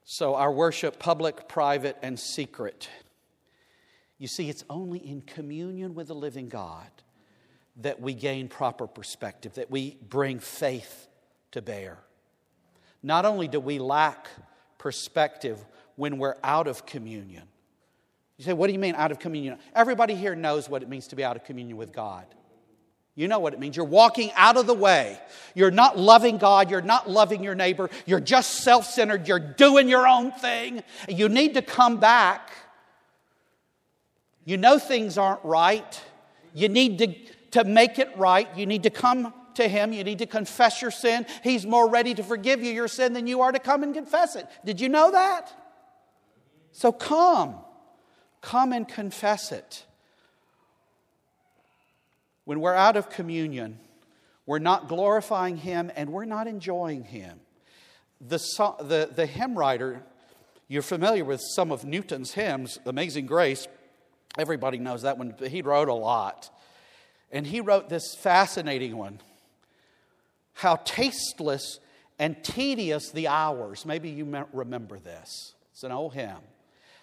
So, 0.05 0.33
our 0.33 0.51
worship, 0.51 0.97
public, 0.97 1.47
private, 1.47 1.95
and 2.01 2.19
secret. 2.19 2.89
You 4.19 4.27
see, 4.27 4.49
it's 4.49 4.65
only 4.69 4.99
in 4.99 5.21
communion 5.21 5.95
with 5.95 6.09
the 6.09 6.15
living 6.15 6.49
God 6.49 6.89
that 7.77 8.01
we 8.01 8.13
gain 8.13 8.49
proper 8.49 8.85
perspective, 8.85 9.55
that 9.55 9.71
we 9.71 9.97
bring 10.09 10.39
faith 10.39 11.07
to 11.51 11.61
bear. 11.61 11.97
Not 13.01 13.25
only 13.25 13.47
do 13.47 13.59
we 13.59 13.79
lack 13.79 14.27
perspective 14.77 15.63
when 15.95 16.17
we're 16.17 16.35
out 16.43 16.67
of 16.67 16.85
communion. 16.85 17.43
You 18.37 18.45
say, 18.45 18.53
what 18.53 18.67
do 18.67 18.73
you 18.73 18.79
mean 18.79 18.95
out 18.95 19.11
of 19.11 19.19
communion? 19.19 19.57
Everybody 19.75 20.15
here 20.15 20.35
knows 20.35 20.69
what 20.69 20.81
it 20.81 20.89
means 20.89 21.07
to 21.07 21.15
be 21.15 21.23
out 21.23 21.35
of 21.35 21.43
communion 21.43 21.77
with 21.77 21.91
God. 21.91 22.25
You 23.15 23.27
know 23.27 23.39
what 23.39 23.53
it 23.53 23.59
means. 23.59 23.75
You're 23.75 23.85
walking 23.85 24.31
out 24.35 24.55
of 24.55 24.65
the 24.65 24.73
way. 24.73 25.19
You're 25.53 25.71
not 25.71 25.97
loving 25.97 26.37
God. 26.37 26.71
You're 26.71 26.81
not 26.81 27.09
loving 27.09 27.43
your 27.43 27.55
neighbor. 27.55 27.89
You're 28.05 28.21
just 28.21 28.63
self 28.63 28.85
centered. 28.85 29.27
You're 29.27 29.39
doing 29.39 29.89
your 29.89 30.07
own 30.07 30.31
thing. 30.31 30.83
You 31.09 31.27
need 31.27 31.55
to 31.55 31.61
come 31.61 31.99
back. 31.99 32.49
You 34.49 34.57
know 34.57 34.79
things 34.79 35.19
aren't 35.19 35.45
right. 35.45 36.01
You 36.55 36.69
need 36.69 36.97
to, 36.97 37.13
to 37.51 37.63
make 37.65 37.99
it 37.99 38.09
right. 38.17 38.47
You 38.57 38.65
need 38.65 38.81
to 38.81 38.89
come 38.89 39.31
to 39.53 39.67
Him. 39.67 39.93
You 39.93 40.03
need 40.03 40.17
to 40.17 40.25
confess 40.25 40.81
your 40.81 40.89
sin. 40.89 41.27
He's 41.43 41.67
more 41.67 41.87
ready 41.87 42.15
to 42.15 42.23
forgive 42.23 42.63
you 42.63 42.71
your 42.71 42.87
sin 42.87 43.13
than 43.13 43.27
you 43.27 43.41
are 43.41 43.51
to 43.51 43.59
come 43.59 43.83
and 43.83 43.93
confess 43.93 44.35
it. 44.35 44.47
Did 44.65 44.81
you 44.81 44.89
know 44.89 45.11
that? 45.11 45.53
So 46.71 46.91
come. 46.91 47.57
Come 48.41 48.73
and 48.73 48.87
confess 48.87 49.51
it. 49.51 49.85
When 52.45 52.59
we're 52.59 52.73
out 52.73 52.97
of 52.97 53.11
communion, 53.11 53.77
we're 54.47 54.57
not 54.57 54.87
glorifying 54.87 55.57
Him 55.57 55.91
and 55.95 56.09
we're 56.09 56.25
not 56.25 56.47
enjoying 56.47 57.03
Him. 57.03 57.39
The, 58.19 58.39
the, 58.79 59.11
the 59.15 59.27
hymn 59.27 59.55
writer, 59.55 60.01
you're 60.67 60.81
familiar 60.81 61.23
with 61.23 61.39
some 61.39 61.71
of 61.71 61.85
Newton's 61.85 62.31
hymns, 62.31 62.79
Amazing 62.87 63.27
Grace. 63.27 63.67
Everybody 64.39 64.77
knows 64.77 65.03
that 65.03 65.17
one. 65.17 65.35
He 65.47 65.61
wrote 65.61 65.89
a 65.89 65.93
lot. 65.93 66.49
And 67.31 67.45
he 67.45 67.61
wrote 67.61 67.89
this 67.89 68.15
fascinating 68.15 68.97
one 68.97 69.19
How 70.53 70.77
tasteless 70.77 71.79
and 72.17 72.41
tedious 72.43 73.11
the 73.11 73.27
hours. 73.27 73.85
Maybe 73.85 74.09
you 74.09 74.45
remember 74.51 74.99
this. 74.99 75.53
It's 75.71 75.83
an 75.83 75.91
old 75.91 76.13
hymn. 76.13 76.37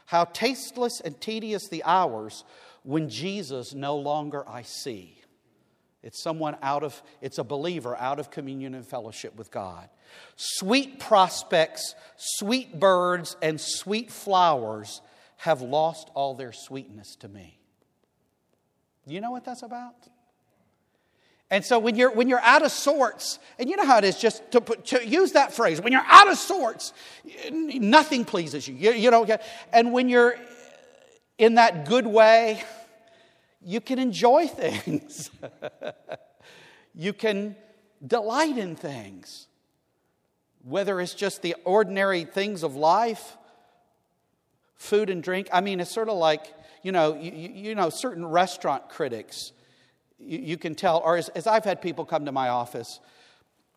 How 0.07 0.25
tasteless 0.25 1.01
and 1.01 1.21
tedious 1.21 1.69
the 1.69 1.83
hours 1.85 2.45
when 2.83 3.09
Jesus 3.09 3.75
no 3.75 3.97
longer 3.97 4.49
I 4.49 4.63
see. 4.63 5.21
It's 6.03 6.23
someone 6.23 6.57
out 6.63 6.85
of, 6.85 7.03
it's 7.21 7.39
a 7.39 7.45
believer 7.45 7.97
out 7.97 8.21
of 8.21 8.31
communion 8.31 8.75
and 8.75 8.87
fellowship 8.87 9.35
with 9.35 9.51
God. 9.51 9.89
Sweet 10.37 11.01
prospects, 11.01 11.97
sweet 12.17 12.79
birds, 12.79 13.37
and 13.43 13.61
sweet 13.61 14.13
flowers 14.13 15.01
have 15.37 15.63
lost 15.63 16.11
all 16.15 16.35
their 16.35 16.53
sweetness 16.53 17.17
to 17.17 17.29
me. 17.29 17.59
You 19.07 19.21
know 19.21 19.31
what 19.31 19.45
that's 19.45 19.63
about? 19.63 19.95
And 21.51 21.65
so 21.65 21.79
when 21.79 21.95
you're, 21.95 22.11
when 22.11 22.29
you're 22.29 22.41
out 22.41 22.65
of 22.65 22.73
sorts, 22.73 23.39
and 23.59 23.71
you 23.71 23.77
know 23.77 23.87
how 23.87 23.99
it 23.99 24.05
is 24.05 24.19
just 24.19 24.51
to, 24.51 24.61
to 24.61 25.07
use 25.07 25.33
that 25.33 25.53
phrase, 25.53 25.81
when 25.81 25.93
you're 25.93 26.05
out 26.07 26.29
of 26.29 26.37
sorts, 26.39 26.93
nothing 27.53 28.25
pleases 28.25 28.67
you. 28.67 28.75
You, 28.75 28.93
you 28.93 29.11
know, 29.13 29.27
and 29.73 29.93
when 29.93 30.09
you're 30.09 30.35
in 31.39 31.55
that 31.55 31.87
good 31.87 32.07
way, 32.07 32.65
you 33.63 33.81
can 33.81 34.01
enjoy 34.01 34.47
things. 34.49 35.31
you 36.95 37.13
can 37.13 37.55
delight 38.05 38.59
in 38.59 38.75
things. 38.75 39.47
Whether 40.65 41.01
it's 41.01 41.15
just 41.15 41.43
the 41.43 41.55
ordinary 41.65 42.25
things 42.25 42.65
of 42.65 42.75
life, 42.75 43.37
food 44.77 45.11
and 45.11 45.23
drink. 45.23 45.49
I 45.53 45.61
mean, 45.61 45.81
it's 45.81 45.91
sort 45.91 46.09
of 46.09 46.17
like, 46.17 46.47
you 46.83 46.93
know, 46.93 47.15
you, 47.15 47.33
you 47.33 47.75
know 47.75 47.91
certain 47.91 48.25
restaurant 48.25 48.89
critics, 48.89 49.53
you, 50.19 50.39
you 50.39 50.57
can 50.57 50.75
tell, 50.75 50.99
or 50.99 51.17
as, 51.17 51.29
as 51.31 51.47
I've 51.47 51.65
had 51.65 51.83
people 51.83 52.05
come 52.05 52.27
to 52.27 52.33
my 52.33 52.49
office, 52.49 53.01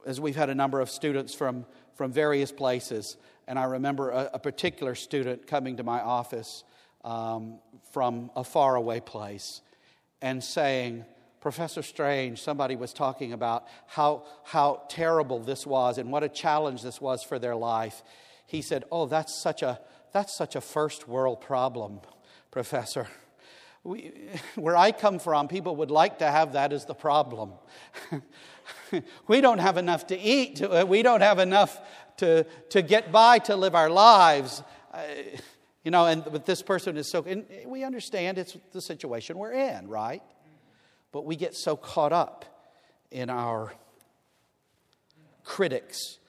as 0.05 0.19
we've 0.19 0.35
had 0.35 0.49
a 0.49 0.55
number 0.55 0.79
of 0.79 0.89
students 0.89 1.33
from, 1.33 1.65
from 1.95 2.11
various 2.11 2.51
places, 2.51 3.17
And 3.47 3.59
I 3.59 3.63
remember 3.65 4.11
a, 4.11 4.29
a 4.33 4.39
particular 4.39 4.95
student 4.95 5.47
coming 5.47 5.77
to 5.77 5.83
my 5.83 6.01
office 6.01 6.63
um, 7.03 7.59
from 7.91 8.31
a 8.35 8.43
faraway 8.43 8.99
place 8.99 9.61
and 10.21 10.43
saying, 10.43 11.05
Professor 11.41 11.81
Strange, 11.81 12.41
somebody 12.41 12.75
was 12.75 12.93
talking 12.93 13.31
about 13.33 13.65
how, 13.87 14.23
how 14.43 14.83
terrible 14.89 15.39
this 15.39 15.65
was 15.65 15.97
and 15.97 16.11
what 16.11 16.23
a 16.23 16.29
challenge 16.29 16.81
this 16.81 16.99
was 16.99 17.23
for 17.23 17.39
their 17.39 17.55
life. 17.55 18.03
He 18.45 18.61
said, 18.61 18.83
Oh, 18.91 19.05
that's 19.05 19.33
such 19.41 19.61
a, 19.61 19.79
that's 20.11 20.35
such 20.35 20.55
a 20.55 20.61
first 20.61 21.07
world 21.07 21.41
problem, 21.41 21.99
Professor. 22.51 23.07
We, 23.83 24.11
where 24.55 24.75
I 24.75 24.91
come 24.91 25.19
from, 25.19 25.47
people 25.47 25.75
would 25.77 25.91
like 25.91 26.19
to 26.19 26.29
have 26.29 26.53
that 26.53 26.73
as 26.73 26.85
the 26.85 26.95
problem. 26.95 27.53
we 29.27 29.41
don't 29.41 29.59
have 29.59 29.77
enough 29.77 30.07
to 30.07 30.19
eat, 30.19 30.61
we 30.87 31.01
don't 31.01 31.21
have 31.21 31.39
enough 31.39 31.79
to, 32.17 32.43
to 32.69 32.81
get 32.81 33.11
by 33.11 33.39
to 33.39 33.55
live 33.55 33.75
our 33.75 33.89
lives. 33.89 34.61
Uh, 34.93 35.01
you 35.83 35.91
know, 35.91 36.05
and 36.05 36.23
but 36.25 36.45
this 36.45 36.61
person 36.61 36.97
is 36.97 37.09
so, 37.09 37.23
and 37.23 37.45
we 37.65 37.83
understand 37.83 38.37
it's 38.37 38.57
the 38.73 38.81
situation 38.81 39.37
we're 39.37 39.53
in, 39.53 39.87
right? 39.87 40.21
But 41.11 41.25
we 41.25 41.35
get 41.35 41.55
so 41.55 41.75
caught 41.75 42.11
up 42.11 42.45
in 43.11 43.29
our 43.29 43.73
critics. 45.43 46.19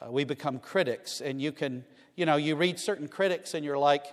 Uh, 0.00 0.10
we 0.10 0.24
become 0.24 0.58
critics, 0.58 1.20
and 1.20 1.40
you 1.40 1.52
can, 1.52 1.84
you 2.16 2.26
know, 2.26 2.36
you 2.36 2.56
read 2.56 2.78
certain 2.78 3.08
critics 3.08 3.54
and 3.54 3.64
you're 3.64 3.78
like, 3.78 4.04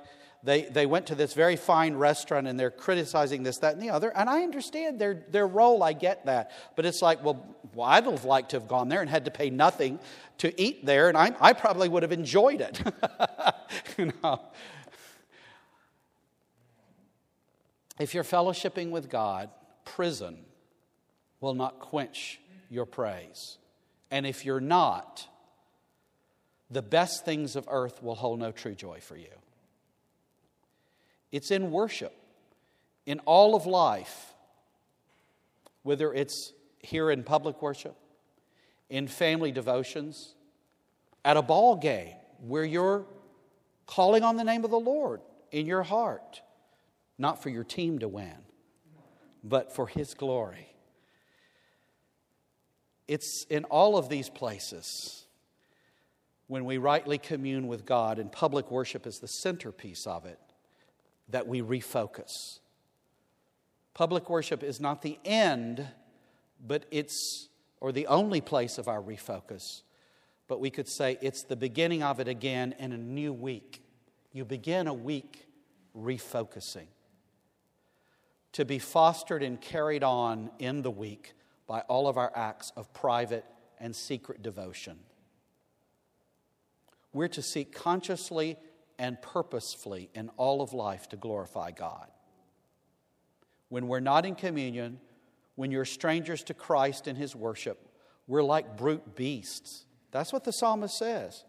they, 0.44 0.64
they 0.64 0.86
went 0.86 1.08
to 1.08 1.16
this 1.16 1.34
very 1.34 1.56
fine 1.56 1.96
restaurant 1.96 2.48
and 2.48 2.60
they're 2.60 2.72
criticizing 2.72 3.44
this, 3.44 3.58
that, 3.60 3.74
and 3.74 3.82
the 3.82 3.90
other. 3.90 4.16
And 4.16 4.30
I 4.30 4.44
understand 4.44 5.00
their, 5.00 5.26
their 5.30 5.48
role, 5.48 5.84
I 5.84 5.94
get 5.94 6.26
that. 6.26 6.52
But 6.76 6.86
it's 6.86 7.02
like, 7.02 7.24
well, 7.24 7.44
well, 7.74 7.88
I'd 7.88 8.06
have 8.06 8.24
liked 8.24 8.52
to 8.52 8.60
have 8.60 8.68
gone 8.68 8.88
there 8.88 9.02
and 9.02 9.10
had 9.10 9.26
to 9.26 9.32
pay 9.32 9.50
nothing 9.50 10.00
to 10.40 10.62
eat 10.62 10.86
there, 10.86 11.10
and 11.10 11.18
I, 11.18 11.36
I 11.42 11.54
probably 11.54 11.90
would 11.90 12.04
have 12.04 12.12
enjoyed 12.12 12.62
it. 12.62 12.82
you 13.98 14.14
know? 14.24 14.42
If 18.00 18.14
you're 18.14 18.24
fellowshipping 18.24 18.92
with 18.92 19.10
God, 19.10 19.50
prison 19.84 20.38
will 21.42 21.56
not 21.56 21.80
quench 21.80 22.40
your 22.70 22.86
praise. 22.86 23.58
And 24.12 24.26
if 24.26 24.46
you're 24.46 24.62
not, 24.62 25.28
the 26.70 26.82
best 26.82 27.24
things 27.26 27.56
of 27.56 27.68
earth 27.70 28.04
will 28.04 28.16
hold 28.16 28.40
no 28.40 28.52
true 28.52 28.76
joy 28.76 29.00
for 29.00 29.16
you. 29.16 29.34
It's 31.32 31.52
in 31.52 31.72
worship, 31.72 32.14
in 33.06 33.20
all 33.20 33.56
of 33.56 33.66
life, 33.66 34.34
whether 35.84 36.14
it's 36.14 36.54
here 36.80 37.10
in 37.10 37.24
public 37.24 37.62
worship, 37.62 37.96
in 38.90 39.08
family 39.08 39.52
devotions, 39.52 40.36
at 41.24 41.38
a 41.38 41.42
ball 41.42 41.76
game 41.76 42.16
where 42.40 42.64
you're 42.64 43.06
calling 43.86 44.24
on 44.24 44.38
the 44.38 44.44
name 44.44 44.64
of 44.64 44.72
the 44.72 44.80
Lord 44.80 45.22
in 45.52 45.66
your 45.66 45.84
heart, 45.84 46.42
not 47.18 47.42
for 47.42 47.50
your 47.50 47.64
team 47.64 48.00
to 48.00 48.08
win, 48.08 48.36
but 49.44 49.74
for 49.74 49.88
His 49.88 50.14
glory. 50.14 50.68
It's 53.08 53.46
in 53.50 53.64
all 53.66 53.98
of 53.98 54.10
these 54.10 54.30
places 54.30 55.27
when 56.48 56.66
we 56.66 56.78
rightly 56.78 57.18
commune 57.18 57.68
with 57.68 57.86
God, 57.86 58.20
and 58.20 58.32
public 58.32 58.72
worship 58.72 59.06
is 59.06 59.20
the 59.20 59.28
centerpiece 59.28 60.08
of 60.08 60.26
it 60.26 60.40
that 61.30 61.48
we 61.48 61.62
refocus. 61.62 62.60
Public 63.94 64.30
worship 64.30 64.64
is 64.64 64.80
not 64.80 65.02
the 65.02 65.20
end, 65.26 65.86
but 66.66 66.86
it's, 66.90 67.50
or 67.82 67.92
the 67.92 68.08
only 68.08 68.42
place 68.42 68.78
of 68.78 68.88
our 68.88 69.02
refocus, 69.02 69.82
but 70.48 70.62
we 70.62 70.70
could 70.70 70.88
say 70.88 71.18
it's 71.22 71.44
the 71.44 71.56
beginning 71.56 72.02
of 72.02 72.20
it 72.20 72.28
again 72.28 72.74
in 72.80 72.94
a 72.94 72.98
new 72.98 73.34
week. 73.34 73.84
You 74.32 74.46
begin 74.46 74.88
a 74.88 74.94
week 74.94 75.48
refocusing 75.98 76.88
to 78.54 78.64
be 78.64 78.80
fostered 78.80 79.44
and 79.44 79.60
carried 79.60 80.04
on 80.04 80.50
in 80.60 80.82
the 80.82 80.92
week 80.92 81.34
by 81.68 81.82
all 81.82 82.08
of 82.08 82.18
our 82.18 82.32
acts 82.36 82.72
of 82.78 82.92
private 82.94 83.46
and 83.80 83.96
secret 83.96 84.42
devotion. 84.42 84.98
We're 87.18 87.28
to 87.30 87.42
seek 87.42 87.74
consciously 87.74 88.58
and 89.00 89.20
purposefully 89.20 90.12
in 90.14 90.30
all 90.38 90.62
of 90.62 90.72
life 90.72 91.10
to 91.10 91.16
glorify 91.16 91.72
God. 91.72 92.06
When 93.70 93.88
we're 93.88 94.02
not 94.02 94.24
in 94.28 94.36
communion, 94.36 95.00
when 95.56 95.72
you're 95.72 95.84
strangers 95.84 96.44
to 96.44 96.54
Christ 96.54 97.08
and 97.08 97.18
His 97.18 97.36
worship, 97.36 97.80
we're 98.28 98.44
like 98.44 98.78
brute 98.78 99.16
beasts. 99.16 99.86
That's 100.12 100.32
what 100.32 100.44
the 100.44 100.54
psalmist 100.54 100.96
says. 100.96 101.44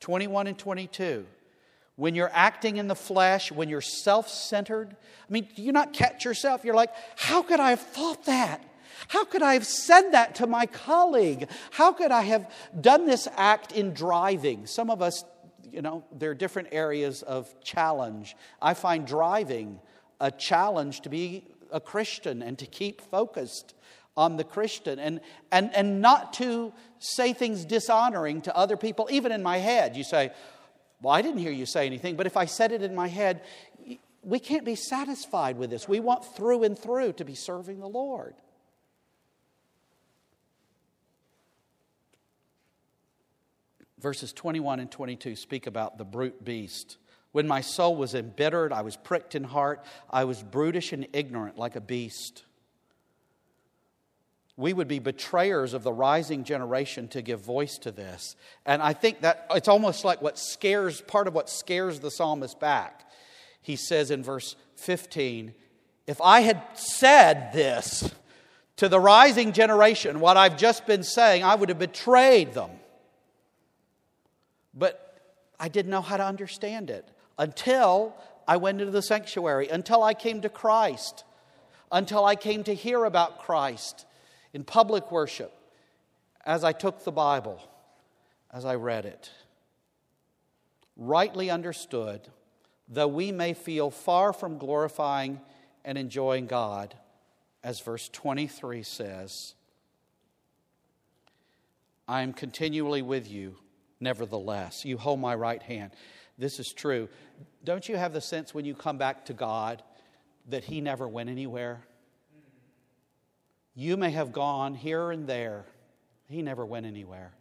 21 0.00 0.46
and 0.46 0.58
22. 0.58 1.26
When 1.96 2.14
you're 2.14 2.30
acting 2.32 2.78
in 2.78 2.88
the 2.88 2.94
flesh, 2.94 3.52
when 3.52 3.68
you're 3.68 3.82
self 3.82 4.30
centered, 4.30 4.96
I 4.96 5.30
mean, 5.30 5.46
do 5.54 5.60
you 5.60 5.72
not 5.72 5.92
catch 5.92 6.24
yourself? 6.24 6.64
You're 6.64 6.74
like, 6.74 6.94
how 7.16 7.42
could 7.42 7.60
I 7.60 7.68
have 7.68 7.80
thought 7.80 8.24
that? 8.24 8.64
How 9.08 9.24
could 9.24 9.42
I 9.42 9.54
have 9.54 9.66
said 9.66 10.10
that 10.10 10.36
to 10.36 10.46
my 10.46 10.66
colleague? 10.66 11.48
How 11.70 11.92
could 11.92 12.10
I 12.10 12.22
have 12.22 12.50
done 12.80 13.06
this 13.06 13.28
act 13.36 13.72
in 13.72 13.92
driving? 13.92 14.66
Some 14.66 14.90
of 14.90 15.02
us 15.02 15.24
you 15.72 15.82
know, 15.82 16.04
there 16.12 16.30
are 16.30 16.34
different 16.34 16.68
areas 16.72 17.22
of 17.22 17.52
challenge. 17.62 18.36
I 18.60 18.74
find 18.74 19.06
driving 19.06 19.80
a 20.20 20.30
challenge 20.30 21.02
to 21.02 21.08
be 21.08 21.44
a 21.72 21.80
Christian 21.80 22.42
and 22.42 22.58
to 22.58 22.66
keep 22.66 23.00
focused 23.00 23.74
on 24.16 24.36
the 24.36 24.44
Christian 24.44 24.98
and, 24.98 25.20
and, 25.52 25.74
and 25.74 26.00
not 26.00 26.32
to 26.34 26.72
say 26.98 27.32
things 27.32 27.64
dishonoring 27.64 28.42
to 28.42 28.56
other 28.56 28.76
people, 28.76 29.08
even 29.10 29.32
in 29.32 29.42
my 29.42 29.58
head. 29.58 29.96
You 29.96 30.04
say, 30.04 30.32
Well, 31.00 31.14
I 31.14 31.22
didn't 31.22 31.38
hear 31.38 31.52
you 31.52 31.66
say 31.66 31.86
anything, 31.86 32.16
but 32.16 32.26
if 32.26 32.36
I 32.36 32.46
said 32.46 32.72
it 32.72 32.82
in 32.82 32.94
my 32.94 33.08
head, 33.08 33.42
we 34.22 34.38
can't 34.38 34.64
be 34.64 34.74
satisfied 34.74 35.56
with 35.56 35.70
this. 35.70 35.88
We 35.88 36.00
want 36.00 36.24
through 36.36 36.64
and 36.64 36.78
through 36.78 37.14
to 37.14 37.24
be 37.24 37.34
serving 37.34 37.80
the 37.80 37.88
Lord. 37.88 38.34
Verses 44.00 44.32
21 44.32 44.80
and 44.80 44.90
22 44.90 45.36
speak 45.36 45.66
about 45.66 45.98
the 45.98 46.04
brute 46.04 46.44
beast. 46.44 46.96
When 47.32 47.46
my 47.46 47.60
soul 47.60 47.94
was 47.94 48.14
embittered, 48.14 48.72
I 48.72 48.82
was 48.82 48.96
pricked 48.96 49.34
in 49.34 49.44
heart, 49.44 49.84
I 50.08 50.24
was 50.24 50.42
brutish 50.42 50.92
and 50.92 51.06
ignorant 51.12 51.56
like 51.56 51.76
a 51.76 51.80
beast. 51.80 52.44
We 54.56 54.72
would 54.72 54.88
be 54.88 54.98
betrayers 54.98 55.72
of 55.72 55.84
the 55.84 55.92
rising 55.92 56.44
generation 56.44 57.08
to 57.08 57.22
give 57.22 57.40
voice 57.40 57.78
to 57.78 57.92
this. 57.92 58.36
And 58.66 58.82
I 58.82 58.92
think 58.92 59.20
that 59.20 59.46
it's 59.52 59.68
almost 59.68 60.04
like 60.04 60.20
what 60.20 60.38
scares, 60.38 61.00
part 61.00 61.28
of 61.28 61.34
what 61.34 61.48
scares 61.48 62.00
the 62.00 62.10
psalmist 62.10 62.58
back. 62.60 63.08
He 63.62 63.76
says 63.76 64.10
in 64.10 64.22
verse 64.22 64.56
15, 64.76 65.54
If 66.06 66.20
I 66.20 66.40
had 66.40 66.62
said 66.74 67.52
this 67.52 68.12
to 68.76 68.88
the 68.88 69.00
rising 69.00 69.52
generation, 69.52 70.20
what 70.20 70.36
I've 70.36 70.56
just 70.56 70.86
been 70.86 71.04
saying, 71.04 71.44
I 71.44 71.54
would 71.54 71.68
have 71.68 71.78
betrayed 71.78 72.52
them. 72.52 72.70
But 74.80 75.20
I 75.60 75.68
didn't 75.68 75.90
know 75.90 76.00
how 76.00 76.16
to 76.16 76.24
understand 76.24 76.88
it 76.88 77.06
until 77.38 78.16
I 78.48 78.56
went 78.56 78.80
into 78.80 78.90
the 78.90 79.02
sanctuary, 79.02 79.68
until 79.68 80.02
I 80.02 80.14
came 80.14 80.40
to 80.40 80.48
Christ, 80.48 81.22
until 81.92 82.24
I 82.24 82.34
came 82.34 82.64
to 82.64 82.74
hear 82.74 83.04
about 83.04 83.40
Christ 83.40 84.06
in 84.54 84.64
public 84.64 85.12
worship, 85.12 85.52
as 86.46 86.64
I 86.64 86.72
took 86.72 87.04
the 87.04 87.12
Bible, 87.12 87.60
as 88.50 88.64
I 88.64 88.76
read 88.76 89.04
it. 89.04 89.30
Rightly 90.96 91.50
understood, 91.50 92.28
though 92.88 93.06
we 93.06 93.32
may 93.32 93.52
feel 93.52 93.90
far 93.90 94.32
from 94.32 94.56
glorifying 94.56 95.42
and 95.84 95.98
enjoying 95.98 96.46
God, 96.46 96.94
as 97.62 97.80
verse 97.80 98.08
23 98.08 98.82
says, 98.82 99.54
I 102.08 102.22
am 102.22 102.32
continually 102.32 103.02
with 103.02 103.30
you 103.30 103.56
nevertheless. 104.00 104.84
You 104.84 104.98
hold 104.98 105.20
my 105.20 105.34
right 105.34 105.62
hand. 105.62 105.92
This 106.38 106.58
is 106.58 106.72
true. 106.72 107.08
Don't 107.64 107.88
you 107.88 107.96
have 107.96 108.12
the 108.12 108.20
sense 108.20 108.54
when 108.54 108.64
you 108.64 108.74
come 108.74 108.98
back 108.98 109.26
to 109.26 109.34
God 109.34 109.82
that 110.48 110.64
He 110.64 110.80
never 110.80 111.06
went 111.06 111.28
anywhere? 111.28 111.82
You 113.74 113.96
may 113.96 114.10
have 114.10 114.32
gone 114.32 114.74
here 114.74 115.10
and 115.10 115.26
there, 115.26 115.66
He 116.28 116.42
never 116.42 116.64
went 116.64 116.86
anywhere. 116.86 117.32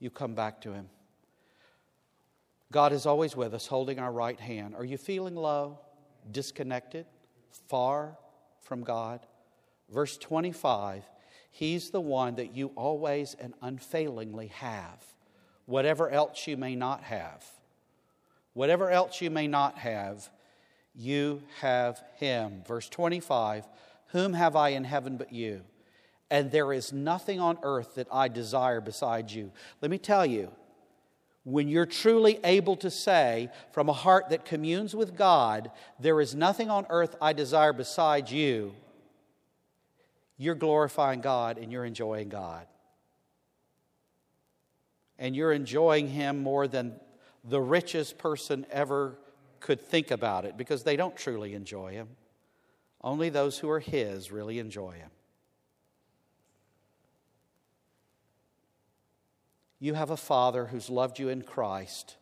You 0.00 0.10
come 0.10 0.34
back 0.34 0.60
to 0.62 0.72
Him. 0.72 0.88
God 2.72 2.92
is 2.92 3.06
always 3.06 3.36
with 3.36 3.54
us, 3.54 3.68
holding 3.68 4.00
our 4.00 4.10
right 4.10 4.38
hand. 4.38 4.74
Are 4.74 4.84
you 4.84 4.98
feeling 4.98 5.36
low, 5.36 5.78
disconnected, 6.32 7.06
far 7.68 8.18
from 8.62 8.82
God? 8.82 9.20
Verse 9.88 10.16
25 10.18 11.04
He's 11.56 11.90
the 11.90 12.00
one 12.00 12.34
that 12.34 12.56
you 12.56 12.72
always 12.74 13.36
and 13.38 13.54
unfailingly 13.62 14.48
have, 14.48 15.04
whatever 15.66 16.10
else 16.10 16.48
you 16.48 16.56
may 16.56 16.74
not 16.74 17.04
have. 17.04 17.44
Whatever 18.54 18.90
else 18.90 19.20
you 19.20 19.30
may 19.30 19.46
not 19.46 19.78
have, 19.78 20.28
you 20.96 21.44
have 21.60 22.02
Him. 22.16 22.64
Verse 22.66 22.88
25 22.88 23.68
Whom 24.08 24.32
have 24.32 24.56
I 24.56 24.70
in 24.70 24.82
heaven 24.82 25.16
but 25.16 25.32
you? 25.32 25.60
And 26.28 26.50
there 26.50 26.72
is 26.72 26.92
nothing 26.92 27.38
on 27.38 27.58
earth 27.62 27.94
that 27.94 28.08
I 28.10 28.26
desire 28.26 28.80
besides 28.80 29.32
you. 29.32 29.52
Let 29.80 29.92
me 29.92 29.98
tell 29.98 30.26
you, 30.26 30.50
when 31.44 31.68
you're 31.68 31.86
truly 31.86 32.40
able 32.42 32.74
to 32.78 32.90
say 32.90 33.48
from 33.70 33.88
a 33.88 33.92
heart 33.92 34.30
that 34.30 34.44
communes 34.44 34.92
with 34.96 35.16
God, 35.16 35.70
there 36.00 36.20
is 36.20 36.34
nothing 36.34 36.68
on 36.68 36.84
earth 36.90 37.14
I 37.22 37.32
desire 37.32 37.72
besides 37.72 38.32
you, 38.32 38.74
you're 40.36 40.54
glorifying 40.54 41.20
God 41.20 41.58
and 41.58 41.70
you're 41.70 41.84
enjoying 41.84 42.28
God. 42.28 42.66
And 45.18 45.36
you're 45.36 45.52
enjoying 45.52 46.08
Him 46.08 46.42
more 46.42 46.66
than 46.66 46.94
the 47.44 47.60
richest 47.60 48.18
person 48.18 48.66
ever 48.70 49.18
could 49.60 49.80
think 49.80 50.10
about 50.10 50.44
it 50.44 50.56
because 50.56 50.82
they 50.82 50.96
don't 50.96 51.16
truly 51.16 51.54
enjoy 51.54 51.92
Him. 51.92 52.08
Only 53.00 53.28
those 53.28 53.58
who 53.58 53.70
are 53.70 53.80
His 53.80 54.32
really 54.32 54.58
enjoy 54.58 54.92
Him. 54.92 55.10
You 59.78 59.94
have 59.94 60.10
a 60.10 60.16
Father 60.16 60.66
who's 60.66 60.88
loved 60.88 61.18
you 61.18 61.28
in 61.28 61.42
Christ 61.42 62.16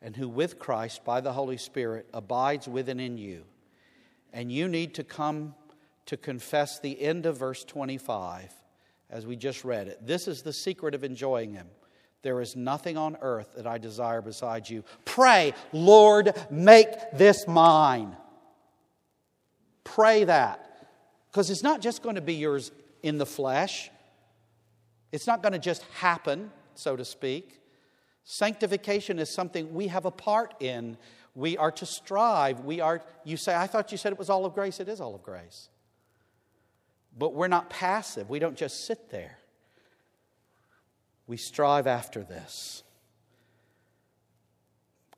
and 0.00 0.16
who, 0.16 0.28
with 0.28 0.58
Christ, 0.58 1.04
by 1.04 1.20
the 1.20 1.32
Holy 1.32 1.56
Spirit, 1.56 2.06
abides 2.14 2.68
within 2.68 3.00
in 3.00 3.18
you. 3.18 3.42
And 4.32 4.52
you 4.52 4.68
need 4.68 4.94
to 4.94 5.04
come 5.04 5.54
to 6.08 6.16
confess 6.16 6.80
the 6.80 6.98
end 7.02 7.26
of 7.26 7.36
verse 7.36 7.64
25 7.64 8.50
as 9.10 9.26
we 9.26 9.36
just 9.36 9.62
read 9.62 9.88
it. 9.88 10.06
This 10.06 10.26
is 10.26 10.40
the 10.40 10.54
secret 10.54 10.94
of 10.94 11.04
enjoying 11.04 11.52
Him. 11.52 11.66
There 12.22 12.40
is 12.40 12.56
nothing 12.56 12.96
on 12.96 13.18
earth 13.20 13.52
that 13.56 13.66
I 13.66 13.76
desire 13.76 14.22
besides 14.22 14.70
you. 14.70 14.84
Pray, 15.04 15.52
Lord, 15.70 16.32
make 16.50 16.88
this 17.12 17.46
mine. 17.46 18.16
Pray 19.84 20.24
that. 20.24 20.88
Because 21.30 21.50
it's 21.50 21.62
not 21.62 21.82
just 21.82 22.02
going 22.02 22.14
to 22.14 22.22
be 22.22 22.34
yours 22.34 22.72
in 23.02 23.18
the 23.18 23.26
flesh, 23.26 23.90
it's 25.12 25.26
not 25.26 25.42
going 25.42 25.52
to 25.52 25.58
just 25.58 25.82
happen, 25.98 26.50
so 26.74 26.96
to 26.96 27.04
speak. 27.04 27.60
Sanctification 28.24 29.18
is 29.18 29.28
something 29.28 29.74
we 29.74 29.88
have 29.88 30.06
a 30.06 30.10
part 30.10 30.54
in. 30.60 30.96
We 31.34 31.58
are 31.58 31.70
to 31.72 31.84
strive. 31.84 32.60
We 32.60 32.80
are, 32.80 33.02
you 33.24 33.36
say, 33.36 33.54
I 33.54 33.66
thought 33.66 33.92
you 33.92 33.98
said 33.98 34.12
it 34.12 34.18
was 34.18 34.30
all 34.30 34.46
of 34.46 34.54
grace. 34.54 34.80
It 34.80 34.88
is 34.88 35.02
all 35.02 35.14
of 35.14 35.22
grace. 35.22 35.68
But 37.18 37.34
we're 37.34 37.48
not 37.48 37.68
passive. 37.68 38.30
We 38.30 38.38
don't 38.38 38.56
just 38.56 38.86
sit 38.86 39.10
there. 39.10 39.38
We 41.26 41.36
strive 41.36 41.86
after 41.86 42.22
this. 42.22 42.84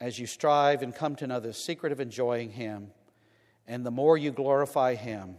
As 0.00 0.18
you 0.18 0.26
strive 0.26 0.82
and 0.82 0.94
come 0.94 1.14
to 1.16 1.26
know 1.26 1.40
the 1.40 1.52
secret 1.52 1.92
of 1.92 2.00
enjoying 2.00 2.50
Him, 2.50 2.90
and 3.66 3.84
the 3.84 3.90
more 3.90 4.16
you 4.16 4.32
glorify 4.32 4.94
Him, 4.94 5.36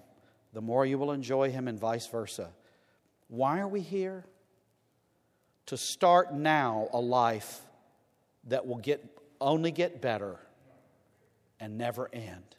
the 0.53 0.61
more 0.61 0.85
you 0.85 0.99
will 0.99 1.11
enjoy 1.11 1.49
Him, 1.49 1.67
and 1.67 1.79
vice 1.79 2.05
versa. 2.05 2.49
Why 3.27 3.59
are 3.59 3.67
we 3.67 3.81
here? 3.81 4.23
To 5.67 5.77
start 5.77 6.33
now 6.33 6.89
a 6.93 6.99
life 6.99 7.61
that 8.47 8.67
will 8.67 8.77
get, 8.77 9.03
only 9.39 9.71
get 9.71 10.01
better 10.01 10.37
and 11.59 11.77
never 11.77 12.09
end. 12.13 12.55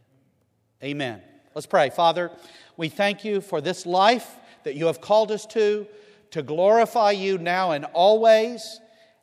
Amen. 0.83 1.23
Let's 1.55 1.67
pray. 1.67 1.91
Father, 1.91 2.31
we 2.77 2.89
thank 2.89 3.25
you 3.25 3.41
for 3.41 3.61
this 3.61 3.85
life 3.85 4.37
that 4.65 4.75
you 4.75 4.87
have 4.87 5.01
called 5.01 5.31
us 5.31 5.45
to 5.47 5.87
to 6.33 6.43
glorify 6.43 7.11
you 7.11 7.39
now 7.39 7.73
and 7.73 7.85
always, 7.93 8.81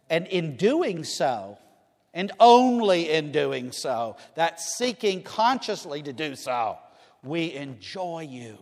and 0.09 0.27
in 0.27 0.55
doing 0.55 1.03
so, 1.03 1.57
and 2.13 2.31
only 2.39 3.09
in 3.09 3.31
doing 3.31 3.71
so, 3.71 4.15
that 4.35 4.61
seeking 4.61 5.23
consciously 5.23 6.03
to 6.03 6.13
do 6.13 6.35
so, 6.35 6.77
we 7.23 7.53
enjoy 7.53 8.27
you. 8.29 8.57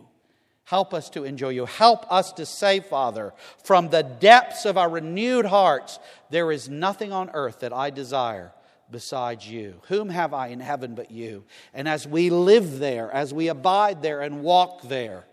Help 0.64 0.92
us 0.94 1.10
to 1.10 1.24
enjoy 1.24 1.50
you. 1.50 1.66
Help 1.66 2.10
us 2.10 2.32
to 2.32 2.46
say, 2.46 2.80
Father, 2.80 3.34
from 3.64 3.90
the 3.90 4.02
depths 4.02 4.64
of 4.64 4.78
our 4.78 4.88
renewed 4.88 5.46
hearts, 5.46 5.98
there 6.30 6.50
is 6.50 6.68
nothing 6.68 7.12
on 7.12 7.30
earth 7.34 7.60
that 7.60 7.72
I 7.72 7.90
desire 7.90 8.52
besides 8.90 9.48
you. 9.48 9.80
Whom 9.88 10.08
have 10.08 10.34
I 10.34 10.48
in 10.48 10.60
heaven 10.60 10.94
but 10.94 11.10
you? 11.10 11.44
And 11.72 11.88
as 11.88 12.06
we 12.06 12.30
live 12.30 12.78
there, 12.78 13.10
as 13.10 13.32
we 13.32 13.48
abide 13.48 14.02
there 14.02 14.20
and 14.20 14.42
walk 14.42 14.82
there, 14.82 15.24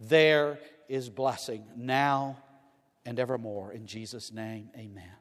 there 0.00 0.58
is 0.88 1.08
blessing 1.08 1.64
now 1.76 2.38
and 3.04 3.18
evermore. 3.18 3.72
In 3.72 3.86
Jesus' 3.86 4.32
name, 4.32 4.68
amen. 4.76 5.12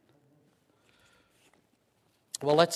Well, 2.42 2.56
let's 2.56 2.76